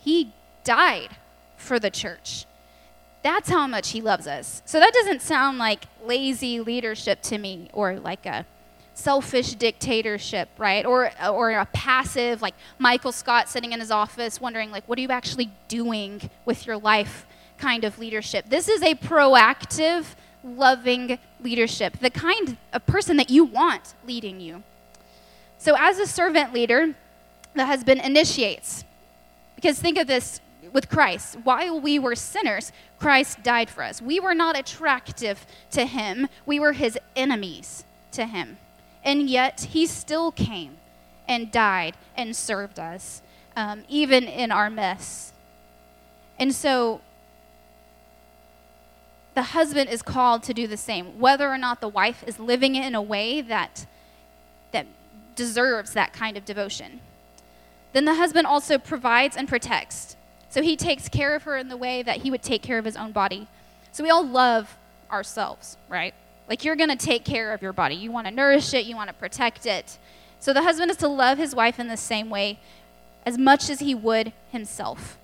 He 0.00 0.32
died 0.64 1.10
for 1.58 1.78
the 1.78 1.90
church. 1.90 2.46
That's 3.22 3.50
how 3.50 3.66
much 3.66 3.90
he 3.90 4.00
loves 4.00 4.26
us. 4.26 4.62
So 4.64 4.80
that 4.80 4.94
doesn't 4.94 5.20
sound 5.20 5.58
like 5.58 5.84
lazy 6.02 6.58
leadership 6.58 7.20
to 7.24 7.36
me 7.36 7.68
or 7.74 7.98
like 8.00 8.24
a 8.24 8.46
selfish 8.94 9.52
dictatorship, 9.56 10.48
right? 10.56 10.86
Or 10.86 11.10
or 11.30 11.50
a 11.50 11.66
passive 11.66 12.40
like 12.40 12.54
Michael 12.78 13.12
Scott 13.12 13.50
sitting 13.50 13.72
in 13.72 13.80
his 13.80 13.90
office 13.90 14.40
wondering 14.40 14.70
like 14.70 14.88
what 14.88 14.98
are 14.98 15.02
you 15.02 15.10
actually 15.10 15.50
doing 15.68 16.30
with 16.46 16.66
your 16.66 16.78
life 16.78 17.26
kind 17.58 17.84
of 17.84 17.98
leadership. 17.98 18.46
This 18.48 18.70
is 18.70 18.80
a 18.80 18.94
proactive, 18.94 20.14
loving 20.42 21.18
leadership, 21.42 21.98
the 21.98 22.08
kind 22.08 22.56
of 22.72 22.86
person 22.86 23.18
that 23.18 23.28
you 23.28 23.44
want 23.44 23.92
leading 24.06 24.40
you. 24.40 24.62
So 25.58 25.76
as 25.78 25.98
a 25.98 26.06
servant 26.06 26.54
leader, 26.54 26.94
the 27.58 27.66
husband 27.66 28.00
initiates. 28.02 28.84
Because 29.56 29.78
think 29.78 29.98
of 29.98 30.06
this 30.06 30.40
with 30.72 30.88
Christ. 30.88 31.36
While 31.44 31.80
we 31.80 31.98
were 31.98 32.14
sinners, 32.14 32.72
Christ 32.98 33.42
died 33.42 33.70
for 33.70 33.82
us. 33.82 34.00
We 34.00 34.20
were 34.20 34.34
not 34.34 34.58
attractive 34.58 35.46
to 35.72 35.84
him, 35.84 36.28
we 36.46 36.60
were 36.60 36.72
his 36.72 36.98
enemies 37.16 37.84
to 38.12 38.26
him. 38.26 38.58
And 39.04 39.28
yet, 39.28 39.68
he 39.70 39.86
still 39.86 40.32
came 40.32 40.76
and 41.26 41.50
died 41.50 41.94
and 42.16 42.34
served 42.34 42.78
us, 42.78 43.22
um, 43.56 43.84
even 43.88 44.24
in 44.24 44.50
our 44.50 44.68
mess. 44.68 45.32
And 46.38 46.54
so, 46.54 47.00
the 49.34 49.42
husband 49.42 49.88
is 49.88 50.02
called 50.02 50.42
to 50.44 50.54
do 50.54 50.66
the 50.66 50.76
same, 50.76 51.18
whether 51.20 51.48
or 51.48 51.58
not 51.58 51.80
the 51.80 51.88
wife 51.88 52.24
is 52.26 52.40
living 52.40 52.74
in 52.74 52.94
a 52.94 53.02
way 53.02 53.40
that, 53.40 53.86
that 54.72 54.86
deserves 55.36 55.92
that 55.92 56.12
kind 56.12 56.36
of 56.36 56.44
devotion. 56.44 57.00
Then 57.92 58.04
the 58.04 58.14
husband 58.14 58.46
also 58.46 58.78
provides 58.78 59.36
and 59.36 59.48
protects. 59.48 60.16
So 60.50 60.62
he 60.62 60.76
takes 60.76 61.08
care 61.08 61.34
of 61.34 61.42
her 61.44 61.56
in 61.56 61.68
the 61.68 61.76
way 61.76 62.02
that 62.02 62.18
he 62.18 62.30
would 62.30 62.42
take 62.42 62.62
care 62.62 62.78
of 62.78 62.84
his 62.84 62.96
own 62.96 63.12
body. 63.12 63.46
So 63.92 64.02
we 64.02 64.10
all 64.10 64.26
love 64.26 64.76
ourselves, 65.10 65.76
right? 65.88 66.14
Like 66.48 66.64
you're 66.64 66.76
going 66.76 66.88
to 66.90 66.96
take 66.96 67.24
care 67.24 67.52
of 67.52 67.62
your 67.62 67.72
body. 67.72 67.94
You 67.94 68.10
want 68.10 68.26
to 68.26 68.32
nourish 68.32 68.72
it, 68.74 68.86
you 68.86 68.96
want 68.96 69.08
to 69.08 69.14
protect 69.14 69.66
it. 69.66 69.98
So 70.40 70.52
the 70.52 70.62
husband 70.62 70.90
is 70.90 70.96
to 70.98 71.08
love 71.08 71.38
his 71.38 71.54
wife 71.54 71.78
in 71.78 71.88
the 71.88 71.96
same 71.96 72.30
way 72.30 72.58
as 73.26 73.36
much 73.36 73.68
as 73.68 73.80
he 73.80 73.94
would 73.94 74.32
himself. 74.50 75.18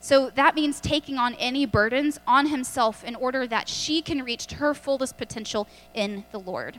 So 0.00 0.30
that 0.30 0.54
means 0.54 0.80
taking 0.80 1.18
on 1.18 1.34
any 1.34 1.66
burdens 1.66 2.20
on 2.26 2.46
himself 2.46 3.04
in 3.04 3.14
order 3.16 3.46
that 3.46 3.68
she 3.68 4.02
can 4.02 4.22
reach 4.22 4.52
her 4.52 4.72
fullest 4.72 5.16
potential 5.16 5.68
in 5.94 6.24
the 6.32 6.38
Lord. 6.38 6.78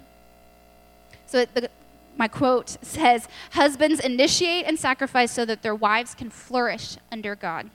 So 1.25 1.45
the, 1.45 1.69
my 2.17 2.27
quote 2.27 2.77
says 2.81 3.27
Husbands 3.51 3.99
initiate 3.99 4.65
and 4.65 4.77
sacrifice 4.77 5.31
so 5.31 5.45
that 5.45 5.61
their 5.61 5.75
wives 5.75 6.15
can 6.15 6.29
flourish 6.29 6.97
under 7.11 7.35
God. 7.35 7.69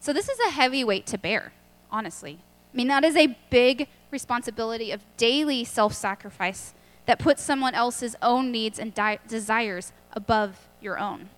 So 0.00 0.12
this 0.12 0.28
is 0.28 0.38
a 0.40 0.50
heavy 0.50 0.84
weight 0.84 1.06
to 1.06 1.18
bear, 1.18 1.52
honestly. 1.90 2.38
I 2.72 2.76
mean, 2.76 2.88
that 2.88 3.04
is 3.04 3.16
a 3.16 3.36
big 3.50 3.88
responsibility 4.10 4.90
of 4.90 5.00
daily 5.16 5.64
self 5.64 5.92
sacrifice 5.94 6.74
that 7.06 7.18
puts 7.18 7.42
someone 7.42 7.74
else's 7.74 8.16
own 8.20 8.50
needs 8.50 8.78
and 8.78 8.92
di- 8.92 9.18
desires 9.28 9.92
above 10.12 10.68
your 10.80 10.98
own. 10.98 11.28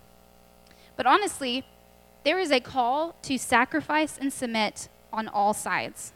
But 0.97 1.07
honestly, 1.07 1.65
there 2.25 2.39
is 2.39 2.51
a 2.51 2.61
call 2.61 3.17
to 3.23 3.39
sacrifice 3.39 4.19
and 4.19 4.33
submit 4.33 4.89
on 5.13 5.29
all 5.29 5.55
sides, 5.55 6.13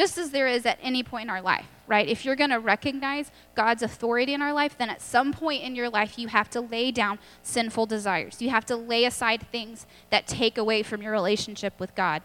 just 0.00 0.16
as 0.16 0.30
there 0.30 0.46
is 0.46 0.64
at 0.64 0.78
any 0.80 1.02
point 1.02 1.24
in 1.24 1.28
our 1.28 1.42
life, 1.42 1.66
right? 1.86 2.08
If 2.08 2.24
you're 2.24 2.34
going 2.34 2.48
to 2.48 2.58
recognize 2.58 3.30
God's 3.54 3.82
authority 3.82 4.32
in 4.32 4.40
our 4.40 4.54
life, 4.54 4.78
then 4.78 4.88
at 4.88 5.02
some 5.02 5.30
point 5.30 5.62
in 5.62 5.76
your 5.76 5.90
life, 5.90 6.18
you 6.18 6.28
have 6.28 6.48
to 6.50 6.60
lay 6.62 6.90
down 6.90 7.18
sinful 7.42 7.84
desires. 7.84 8.40
You 8.40 8.48
have 8.48 8.64
to 8.66 8.76
lay 8.76 9.04
aside 9.04 9.42
things 9.52 9.84
that 10.08 10.26
take 10.26 10.56
away 10.56 10.82
from 10.82 11.02
your 11.02 11.12
relationship 11.12 11.78
with 11.78 11.94
God. 11.94 12.22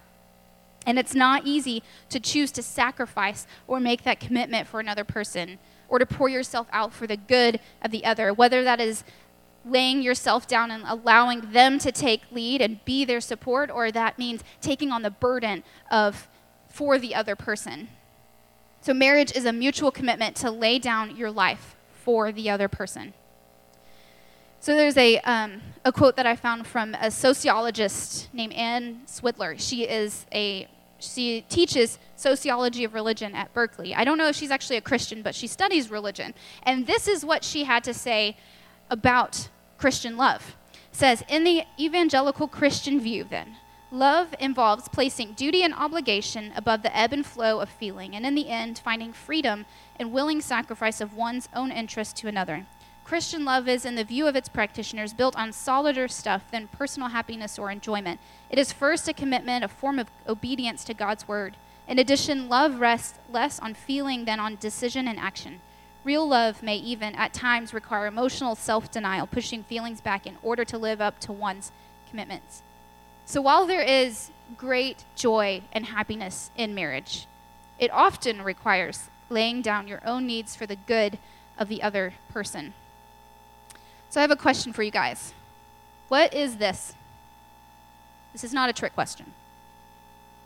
And 0.85 0.97
it's 0.97 1.13
not 1.13 1.45
easy 1.45 1.83
to 2.11 2.19
choose 2.21 2.49
to 2.53 2.63
sacrifice 2.63 3.45
or 3.67 3.81
make 3.81 4.03
that 4.03 4.21
commitment 4.21 4.69
for 4.69 4.79
another 4.79 5.03
person 5.03 5.59
or 5.89 5.99
to 5.99 6.05
pour 6.05 6.29
yourself 6.29 6.67
out 6.71 6.93
for 6.93 7.07
the 7.07 7.17
good 7.17 7.59
of 7.81 7.91
the 7.91 8.05
other, 8.05 8.33
whether 8.33 8.63
that 8.63 8.79
is 8.79 9.03
laying 9.65 10.01
yourself 10.01 10.47
down 10.47 10.71
and 10.71 10.85
allowing 10.87 11.51
them 11.51 11.77
to 11.79 11.91
take 11.91 12.21
lead 12.31 12.61
and 12.61 12.85
be 12.85 13.03
their 13.03 13.19
support 13.19 13.69
or 13.69 13.91
that 13.91 14.17
means 14.17 14.45
taking 14.61 14.91
on 14.93 15.01
the 15.01 15.11
burden 15.11 15.61
of 15.91 16.29
for 16.75 16.99
the 16.99 17.15
other 17.15 17.37
person. 17.37 17.87
So 18.81 18.93
marriage 18.93 19.31
is 19.31 19.45
a 19.45 19.53
mutual 19.53 19.91
commitment 19.91 20.35
to 20.37 20.51
lay 20.51 20.77
down 20.77 21.15
your 21.15 21.31
life 21.31 21.73
for 22.03 22.33
the 22.33 22.49
other 22.49 22.67
person. 22.67 23.13
So 24.59 24.75
there's 24.75 24.97
a, 24.97 25.19
um, 25.19 25.61
a 25.85 25.93
quote 25.93 26.17
that 26.17 26.25
I 26.25 26.35
found 26.35 26.67
from 26.67 26.93
a 26.95 27.09
sociologist 27.11 28.27
named 28.33 28.51
Ann 28.51 29.03
Swidler. 29.05 29.55
She 29.57 29.87
is 29.87 30.25
a 30.33 30.67
she 30.99 31.45
teaches 31.47 31.97
sociology 32.17 32.83
of 32.83 32.93
religion 32.93 33.35
at 33.35 33.53
Berkeley. 33.53 33.95
I 33.95 34.03
don't 34.03 34.17
know 34.17 34.27
if 34.27 34.35
she's 34.35 34.51
actually 34.51 34.77
a 34.77 34.81
Christian, 34.81 35.21
but 35.21 35.33
she 35.33 35.47
studies 35.47 35.89
religion. 35.89 36.33
And 36.63 36.87
this 36.87 37.07
is 37.07 37.23
what 37.23 37.43
she 37.43 37.63
had 37.63 37.83
to 37.85 37.93
say 37.93 38.37
about 38.89 39.49
Christian 39.77 40.17
love. 40.17 40.55
Says, 40.91 41.23
in 41.29 41.43
the 41.43 41.63
evangelical 41.79 42.47
Christian 42.47 42.99
view, 42.99 43.25
then, 43.29 43.55
love 43.91 44.33
involves 44.39 44.87
placing 44.87 45.33
duty 45.33 45.63
and 45.63 45.73
obligation 45.73 46.51
above 46.55 46.81
the 46.81 46.95
ebb 46.95 47.13
and 47.13 47.25
flow 47.25 47.59
of 47.59 47.69
feeling, 47.69 48.15
and 48.15 48.25
in 48.25 48.35
the 48.35 48.49
end, 48.49 48.79
finding 48.79 49.13
freedom 49.13 49.65
and 49.97 50.11
willing 50.11 50.41
sacrifice 50.41 51.01
of 51.01 51.13
one's 51.13 51.49
own 51.53 51.71
interest 51.71 52.17
to 52.17 52.27
another. 52.27 52.65
Christian 53.05 53.45
love 53.45 53.67
is, 53.67 53.85
in 53.85 53.93
the 53.93 54.03
view 54.03 54.25
of 54.25 54.35
its 54.35 54.49
practitioners, 54.49 55.13
built 55.13 55.35
on 55.35 55.53
solider 55.53 56.07
stuff 56.07 56.49
than 56.51 56.67
personal 56.69 57.09
happiness 57.09 57.59
or 57.59 57.69
enjoyment. 57.69 58.19
It 58.49 58.57
is 58.57 58.73
first 58.73 59.07
a 59.07 59.13
commitment, 59.13 59.63
a 59.63 59.67
form 59.67 59.99
of 59.99 60.09
obedience 60.27 60.83
to 60.85 60.95
God's 60.95 61.27
word. 61.27 61.55
In 61.87 61.99
addition, 61.99 62.49
love 62.49 62.79
rests 62.79 63.19
less 63.31 63.59
on 63.59 63.75
feeling 63.75 64.25
than 64.25 64.39
on 64.39 64.55
decision 64.55 65.07
and 65.07 65.19
action. 65.19 65.61
Real 66.03 66.27
love 66.27 66.63
may 66.63 66.77
even, 66.77 67.13
at 67.13 67.31
times, 67.31 67.75
require 67.75 68.07
emotional 68.07 68.55
self 68.55 68.89
denial, 68.89 69.27
pushing 69.27 69.63
feelings 69.63 70.01
back 70.01 70.25
in 70.25 70.37
order 70.41 70.65
to 70.65 70.77
live 70.77 70.99
up 70.99 71.19
to 71.19 71.31
one's 71.31 71.71
commitments. 72.09 72.63
So, 73.25 73.41
while 73.41 73.65
there 73.65 73.81
is 73.81 74.29
great 74.57 75.03
joy 75.15 75.63
and 75.71 75.87
happiness 75.87 76.51
in 76.55 76.75
marriage, 76.75 77.27
it 77.79 77.91
often 77.91 78.41
requires 78.41 79.09
laying 79.29 79.61
down 79.61 79.87
your 79.87 80.01
own 80.05 80.27
needs 80.27 80.55
for 80.55 80.65
the 80.65 80.75
good 80.75 81.17
of 81.57 81.67
the 81.67 81.81
other 81.81 82.13
person. 82.31 82.73
So 84.09 84.19
I 84.19 84.21
have 84.21 84.31
a 84.31 84.35
question 84.35 84.71
for 84.71 84.83
you 84.83 84.91
guys. 84.91 85.33
What 86.07 86.33
is 86.33 86.57
this? 86.57 86.93
This 88.33 88.43
is 88.43 88.53
not 88.53 88.69
a 88.69 88.73
trick 88.73 88.93
question. 88.93 89.33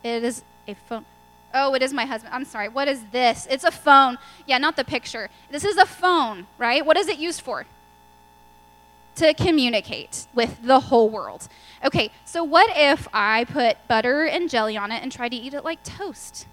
It 0.03 0.23
is 0.23 0.43
a 0.67 0.73
phone. 0.73 1.05
Oh, 1.53 1.73
it 1.73 1.81
is 1.81 1.93
my 1.93 2.05
husband. 2.05 2.33
I'm 2.33 2.45
sorry. 2.45 2.69
What 2.69 2.87
is 2.87 3.03
this? 3.11 3.47
It's 3.49 3.63
a 3.63 3.71
phone. 3.71 4.17
Yeah, 4.45 4.59
not 4.59 4.75
the 4.75 4.83
picture. 4.83 5.29
This 5.51 5.65
is 5.65 5.77
a 5.77 5.85
phone, 5.85 6.47
right? 6.57 6.85
What 6.85 6.97
is 6.97 7.07
it 7.07 7.17
used 7.17 7.41
for? 7.41 7.65
To 9.19 9.33
communicate 9.33 10.27
with 10.33 10.63
the 10.63 10.79
whole 10.79 11.09
world. 11.09 11.49
Okay, 11.83 12.09
so 12.23 12.41
what 12.41 12.69
if 12.73 13.05
I 13.13 13.43
put 13.43 13.75
butter 13.87 14.23
and 14.25 14.49
jelly 14.49 14.77
on 14.77 14.93
it 14.93 15.03
and 15.03 15.11
try 15.11 15.27
to 15.27 15.35
eat 15.35 15.53
it 15.53 15.65
like 15.65 15.83
toast? 15.83 16.47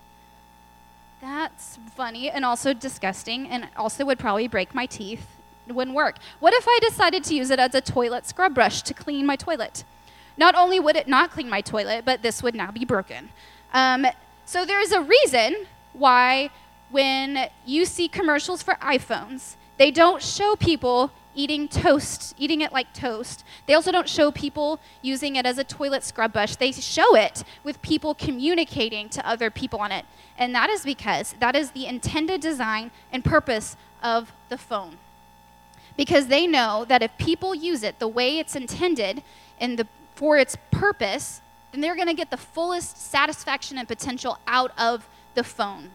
That's 1.21 1.79
funny 1.95 2.29
and 2.29 2.45
also 2.45 2.75
disgusting 2.75 3.47
and 3.49 3.69
also 3.77 4.05
would 4.05 4.19
probably 4.19 4.49
break 4.49 4.75
my 4.75 4.87
teeth 4.87 5.27
it 5.69 5.75
wouldn't 5.75 5.97
work. 5.97 6.17
What 6.39 6.55
if 6.55 6.67
I 6.69 6.79
decided 6.83 7.25
to 7.25 7.35
use 7.35 7.51
it 7.51 7.59
as 7.59 7.75
a 7.75 7.81
toilet 7.81 8.27
scrub 8.27 8.55
brush 8.55 8.83
to 8.83 8.95
clean 8.95 9.27
my 9.27 9.37
toilet? 9.37 9.85
Not 10.37 10.55
only 10.55 10.79
would 10.79 10.97
it 10.97 11.09
not 11.09 11.31
clean 11.31 11.49
my 11.49 11.61
toilet, 11.61 12.05
but 12.05 12.23
this 12.23 12.43
would 12.43 12.55
now 12.55 12.71
be 12.71 12.85
broken. 12.85 13.31
Um, 13.73 14.07
so 14.45 14.65
there's 14.65 14.93
a 14.93 15.01
reason 15.01 15.67
why 15.93 16.51
when 16.91 17.49
you 17.65 17.85
see 17.85 18.07
commercials 18.09 18.63
for 18.63 18.75
iPhones, 18.75 19.57
they 19.77 19.91
don't 19.91 20.23
show 20.23 20.57
people 20.57 21.11
eating 21.37 21.69
toast, 21.69 22.35
eating 22.37 22.61
it 22.63 22.73
like 22.73 22.93
toast. 22.93 23.45
They 23.67 23.75
also 23.75 23.93
don't 23.93 24.09
show 24.09 24.33
people 24.33 24.81
using 25.03 25.37
it 25.37 25.47
as 25.47 25.59
a 25.59 25.65
toilet 25.65 26.03
scrub 26.03 26.33
brush. 26.33 26.57
They 26.57 26.73
show 26.73 27.15
it 27.15 27.45
with 27.63 27.81
people 27.83 28.15
communicating 28.15 29.09
to 29.11 29.29
other 29.29 29.51
people 29.51 29.79
on 29.81 29.93
it. 29.93 30.05
And 30.37 30.55
that 30.55 30.71
is 30.71 30.83
because 30.83 31.35
that 31.39 31.55
is 31.55 31.71
the 31.71 31.87
intended 31.87 32.41
design 32.41 32.91
and 33.13 33.25
purpose 33.25 33.77
of 34.03 34.33
the 34.49 34.59
phone 34.59 34.99
because 35.97 36.27
they 36.27 36.47
know 36.47 36.85
that 36.89 37.03
if 37.03 37.17
people 37.19 37.55
use 37.55 37.83
it 37.83 37.99
the 37.99 38.09
way 38.09 38.39
it's 38.39 38.55
intended 38.55 39.23
and 39.59 39.79
the, 39.79 39.87
for 40.15 40.37
its 40.37 40.57
purpose, 40.71 41.41
then 41.73 41.81
they're 41.81 41.95
going 41.95 42.09
to 42.09 42.15
get 42.15 42.31
the 42.31 42.37
fullest 42.37 42.97
satisfaction 42.99 43.79
and 43.79 43.89
potential 43.89 44.39
out 44.47 44.73
of 44.79 45.09
the 45.35 45.45
phone, 45.45 45.91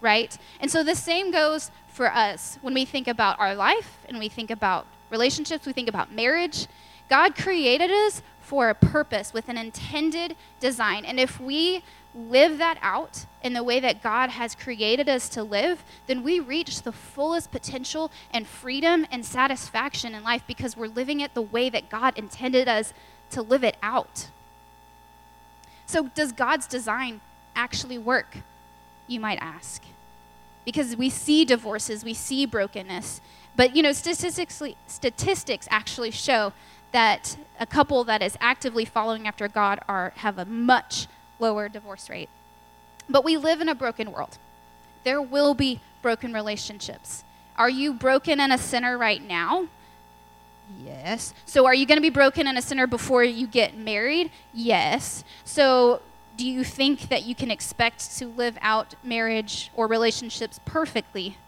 right? 0.00 0.36
And 0.60 0.70
so 0.70 0.82
the 0.82 0.94
same 0.94 1.30
goes 1.30 1.70
for 1.88 2.12
us 2.12 2.58
when 2.62 2.74
we 2.74 2.84
think 2.84 3.08
about 3.08 3.38
our 3.40 3.54
life 3.54 3.98
and 4.08 4.18
we 4.18 4.28
think 4.28 4.50
about 4.50 4.86
relationships, 5.10 5.66
we 5.66 5.72
think 5.72 5.88
about 5.88 6.12
marriage. 6.12 6.66
God 7.08 7.36
created 7.36 7.90
us 7.90 8.22
for 8.40 8.68
a 8.68 8.74
purpose 8.74 9.32
with 9.32 9.48
an 9.48 9.56
intended 9.56 10.36
design. 10.60 11.04
And 11.04 11.18
if 11.18 11.40
we 11.40 11.82
live 12.14 12.58
that 12.58 12.78
out 12.80 13.26
in 13.42 13.52
the 13.52 13.62
way 13.62 13.80
that 13.80 14.02
God 14.02 14.30
has 14.30 14.54
created 14.54 15.08
us 15.08 15.28
to 15.30 15.42
live, 15.42 15.84
then 16.06 16.22
we 16.22 16.40
reach 16.40 16.82
the 16.82 16.92
fullest 16.92 17.50
potential 17.50 18.10
and 18.32 18.46
freedom 18.46 19.06
and 19.10 19.24
satisfaction 19.24 20.14
in 20.14 20.22
life 20.22 20.42
because 20.46 20.76
we're 20.76 20.86
living 20.86 21.20
it 21.20 21.34
the 21.34 21.42
way 21.42 21.68
that 21.68 21.88
God 21.88 22.16
intended 22.16 22.68
us 22.68 22.94
to 23.30 23.42
live 23.42 23.64
it 23.64 23.76
out. 23.82 24.28
So, 25.86 26.08
does 26.14 26.32
God's 26.32 26.66
design 26.66 27.20
actually 27.54 27.98
work? 27.98 28.38
You 29.06 29.20
might 29.20 29.38
ask. 29.40 29.82
Because 30.64 30.96
we 30.96 31.10
see 31.10 31.44
divorces, 31.44 32.04
we 32.04 32.14
see 32.14 32.44
brokenness. 32.44 33.20
But, 33.54 33.76
you 33.76 33.82
know, 33.82 33.92
statistically, 33.92 34.76
statistics 34.86 35.66
actually 35.70 36.10
show 36.10 36.52
that 36.92 37.36
a 37.60 37.66
couple 37.66 38.04
that 38.04 38.22
is 38.22 38.36
actively 38.40 38.84
following 38.84 39.26
after 39.26 39.48
God 39.48 39.80
are, 39.88 40.12
have 40.16 40.38
a 40.38 40.44
much 40.44 41.06
lower 41.38 41.68
divorce 41.68 42.10
rate. 42.10 42.28
But 43.08 43.24
we 43.24 43.36
live 43.36 43.60
in 43.60 43.68
a 43.68 43.74
broken 43.74 44.12
world. 44.12 44.38
There 45.04 45.22
will 45.22 45.54
be 45.54 45.80
broken 46.02 46.32
relationships. 46.32 47.22
Are 47.56 47.70
you 47.70 47.94
broken 47.94 48.40
and 48.40 48.52
a 48.52 48.58
sinner 48.58 48.98
right 48.98 49.22
now? 49.22 49.68
Yes. 50.84 51.32
So 51.44 51.64
are 51.66 51.74
you 51.74 51.86
going 51.86 51.98
to 51.98 52.02
be 52.02 52.10
broken 52.10 52.46
and 52.46 52.58
a 52.58 52.62
sinner 52.62 52.86
before 52.86 53.22
you 53.22 53.46
get 53.46 53.76
married? 53.76 54.30
Yes. 54.52 55.24
So 55.44 56.02
do 56.36 56.46
you 56.46 56.64
think 56.64 57.08
that 57.08 57.24
you 57.24 57.34
can 57.34 57.50
expect 57.50 58.16
to 58.18 58.26
live 58.26 58.58
out 58.60 58.94
marriage 59.02 59.70
or 59.74 59.86
relationships 59.86 60.60
perfectly? 60.64 61.38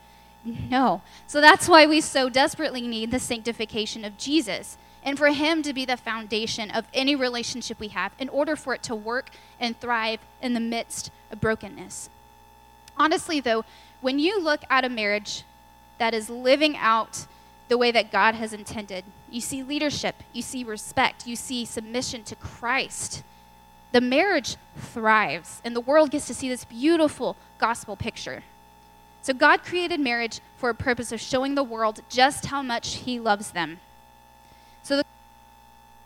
No. 0.44 1.02
So 1.26 1.40
that's 1.40 1.68
why 1.68 1.86
we 1.86 2.00
so 2.00 2.28
desperately 2.28 2.80
need 2.80 3.10
the 3.10 3.18
sanctification 3.18 4.04
of 4.04 4.16
Jesus 4.16 4.78
and 5.02 5.18
for 5.18 5.28
Him 5.28 5.62
to 5.62 5.72
be 5.72 5.84
the 5.84 5.96
foundation 5.96 6.70
of 6.70 6.86
any 6.92 7.14
relationship 7.14 7.78
we 7.78 7.88
have 7.88 8.12
in 8.18 8.28
order 8.28 8.56
for 8.56 8.74
it 8.74 8.82
to 8.84 8.94
work 8.94 9.30
and 9.60 9.78
thrive 9.78 10.20
in 10.40 10.54
the 10.54 10.60
midst 10.60 11.10
of 11.30 11.40
brokenness. 11.40 12.08
Honestly, 12.96 13.40
though, 13.40 13.64
when 14.00 14.18
you 14.18 14.40
look 14.40 14.62
at 14.70 14.84
a 14.84 14.88
marriage 14.88 15.44
that 15.98 16.14
is 16.14 16.30
living 16.30 16.76
out 16.76 17.26
the 17.68 17.78
way 17.78 17.90
that 17.90 18.10
God 18.10 18.34
has 18.34 18.52
intended, 18.52 19.04
you 19.30 19.40
see 19.40 19.62
leadership, 19.62 20.16
you 20.32 20.42
see 20.42 20.64
respect, 20.64 21.26
you 21.26 21.36
see 21.36 21.64
submission 21.64 22.22
to 22.24 22.34
Christ 22.36 23.22
the 23.92 24.00
marriage 24.00 24.56
thrives, 24.76 25.60
and 25.64 25.74
the 25.74 25.80
world 25.80 26.10
gets 26.10 26.26
to 26.26 26.34
see 26.34 26.48
this 26.48 26.64
beautiful 26.64 27.36
gospel 27.58 27.96
picture. 27.96 28.42
So, 29.22 29.32
God 29.32 29.62
created 29.62 30.00
marriage 30.00 30.40
for 30.56 30.70
a 30.70 30.74
purpose 30.74 31.12
of 31.12 31.20
showing 31.20 31.54
the 31.54 31.64
world 31.64 32.00
just 32.08 32.46
how 32.46 32.62
much 32.62 32.96
He 32.96 33.18
loves 33.18 33.50
them. 33.50 33.78
So, 34.82 34.96
the 34.96 35.04